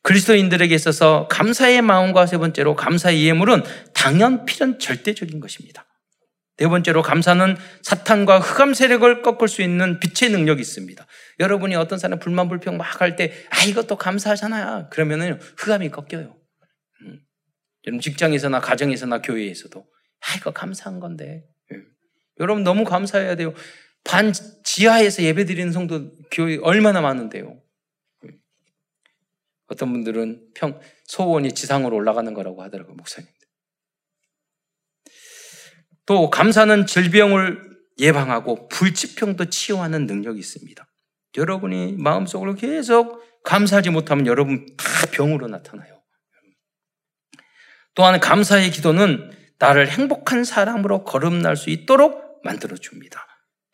[0.02, 3.62] 그리스도인들에게 있어서 감사의 마음과 세 번째로 감사의 예물은
[3.94, 5.86] 당연 필연 절대적인 것입니다.
[6.58, 11.06] 네 번째로 감사는 사탄과 흑암 세력을 꺾을 수 있는 빛의 능력이 있습니다.
[11.40, 14.90] 여러분이 어떤 사람 불만 불평 막 할 때, 아, 이것도 감사하잖아요.
[14.90, 16.36] 그러면은 흑암이 꺾여요.
[17.00, 17.20] 음.
[17.86, 21.44] 여러분 직장에서나 가정에서나 교회에서도, 아, 이거 감사한 건데.
[22.36, 22.40] 음.
[22.40, 23.54] 여러분 너무 감사해야 돼요.
[24.04, 24.32] 반
[24.64, 27.60] 지하에서 예배 드리는 성도 교회 얼마나 많은데요.
[29.66, 33.28] 어떤 분들은 평, 소원이 지상으로 올라가는 거라고 하더라고요, 목사님.
[36.06, 40.86] 또, 감사는 질병을 예방하고 불치병도 치유하는 능력이 있습니다.
[41.36, 46.02] 여러분이 마음속으로 계속 감사하지 못하면 여러분 다 병으로 나타나요.
[47.94, 53.26] 또한 감사의 기도는 나를 행복한 사람으로 거듭날 수 있도록 만들어 줍니다.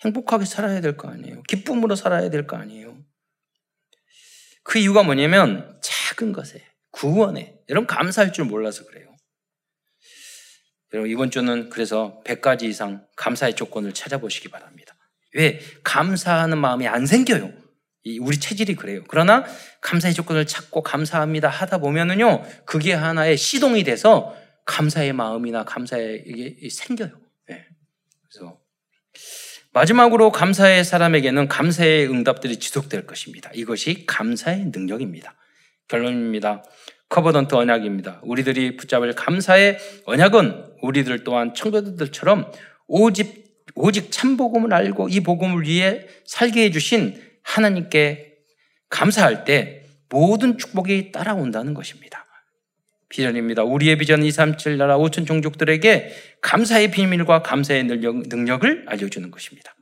[0.04, 1.42] 행복하게 살아야 될 거 아니에요.
[1.48, 2.96] 기쁨으로 살아야 될 거 아니에요.
[4.62, 9.14] 그 이유가 뭐냐면 작은 것에 구원에 여러분 감사할 줄 몰라서 그래요.
[10.92, 14.96] 여러분 이번 주는 그래서 100가지 이상 감사의 조건을 찾아보시기 바랍니다.
[15.34, 17.52] 왜 감사하는 마음이 안 생겨요.
[18.20, 19.04] 우리 체질이 그래요.
[19.08, 19.44] 그러나
[19.82, 24.34] 감사의 조건을 찾고 감사합니다 하다 보면은요, 그게 하나의 시동이 돼서
[24.66, 27.20] 감사의 마음이나 감사의 이게 생겨요.
[27.48, 27.66] 네.
[28.28, 28.59] 그래서
[29.72, 33.50] 마지막으로 감사의 사람에게는 감사의 응답들이 지속될 것입니다.
[33.54, 35.34] 이것이 감사의 능력입니다.
[35.88, 36.64] 결론입니다.
[37.08, 38.20] covenant 언약입니다.
[38.22, 42.50] 우리들이 붙잡을 감사의 언약은 우리들 또한 청교도들처럼
[42.86, 48.34] 오직, 오직 참복음을 알고 이 복음을 위해 살게 해주신 하나님께
[48.88, 52.26] 감사할 때 모든 축복이 따라온다는 것입니다.
[53.10, 53.64] 비전입니다.
[53.64, 59.74] 우리의 비전 237 나라 5천 종족들에게 감사의 비밀과 감사의 능력, 을 알려주는 것입니다.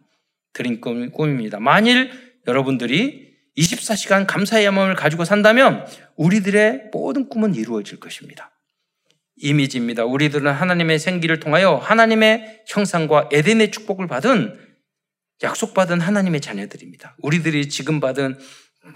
[0.53, 1.61] 드린 꿈입니다.
[1.61, 2.11] 만일
[2.47, 8.51] 여러분들이 24시간 감사의 마음을 가지고 산다면 우리들의 모든 꿈은 이루어질 것입니다.
[9.37, 10.05] 이미지입니다.
[10.05, 14.59] 우리들은 하나님의 생기를 통하여 하나님의 형상과 에덴의 축복을 받은
[15.43, 17.16] 약속받은 하나님의 자녀들입니다.
[17.18, 18.39] 우리들이 지금 받은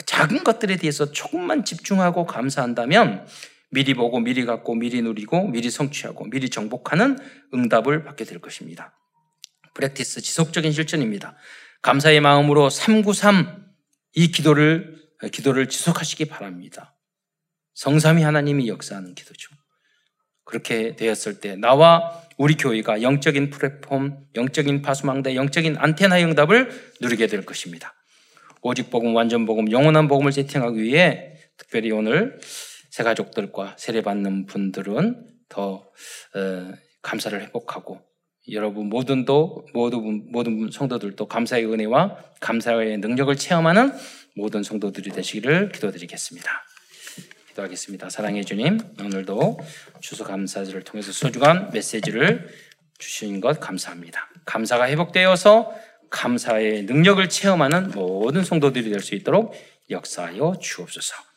[0.07, 3.27] 작은 것들에 대해서 조금만 집중하고 감사한다면
[3.73, 7.19] 미리 보고 미리 갖고 미리 누리고 미리 성취하고 미리 정복하는
[7.55, 8.95] 응답을 받게 될 것입니다.
[9.73, 11.35] 프랙티스 지속적인 실천입니다.
[11.81, 13.65] 감사의 마음으로 393
[14.15, 15.01] 이 기도를
[15.33, 16.95] 기도를 지속하시기 바랍니다.
[17.73, 19.49] 성삼이 하나님이 역사하는 기도죠.
[20.45, 27.47] 그렇게 되었을 때 나와 우리 교회가 영적인 플랫폼, 영적인 파수망대, 영적인 안테나 응답을 누리게 될
[27.47, 27.95] 것입니다.
[28.61, 32.39] 오직 복음, 완전 복음, 영원한 복음을 세팅하기 위해 특별히 오늘
[32.93, 35.91] 새 가족들과 세례받는 분들은 더
[36.35, 38.03] 어, 감사를 회복하고
[38.51, 43.95] 여러분 모든도 모든 모든 성도들도 감사의 은혜와 감사의 능력을 체험하는
[44.37, 46.51] 모든 성도들이 되시기를 기도드리겠습니다.
[47.49, 48.11] 기도하겠습니다.
[48.11, 49.59] 사랑해 주님, 오늘도
[50.01, 52.47] 추수감사절을 통해서 소중한 메시지를
[52.99, 54.29] 주신 것 감사합니다.
[54.45, 55.73] 감사가 회복되어서
[56.11, 59.55] 감사의 능력을 체험하는 모든 성도들이 될 수 있도록
[59.89, 61.32] 역사하여 주옵소서.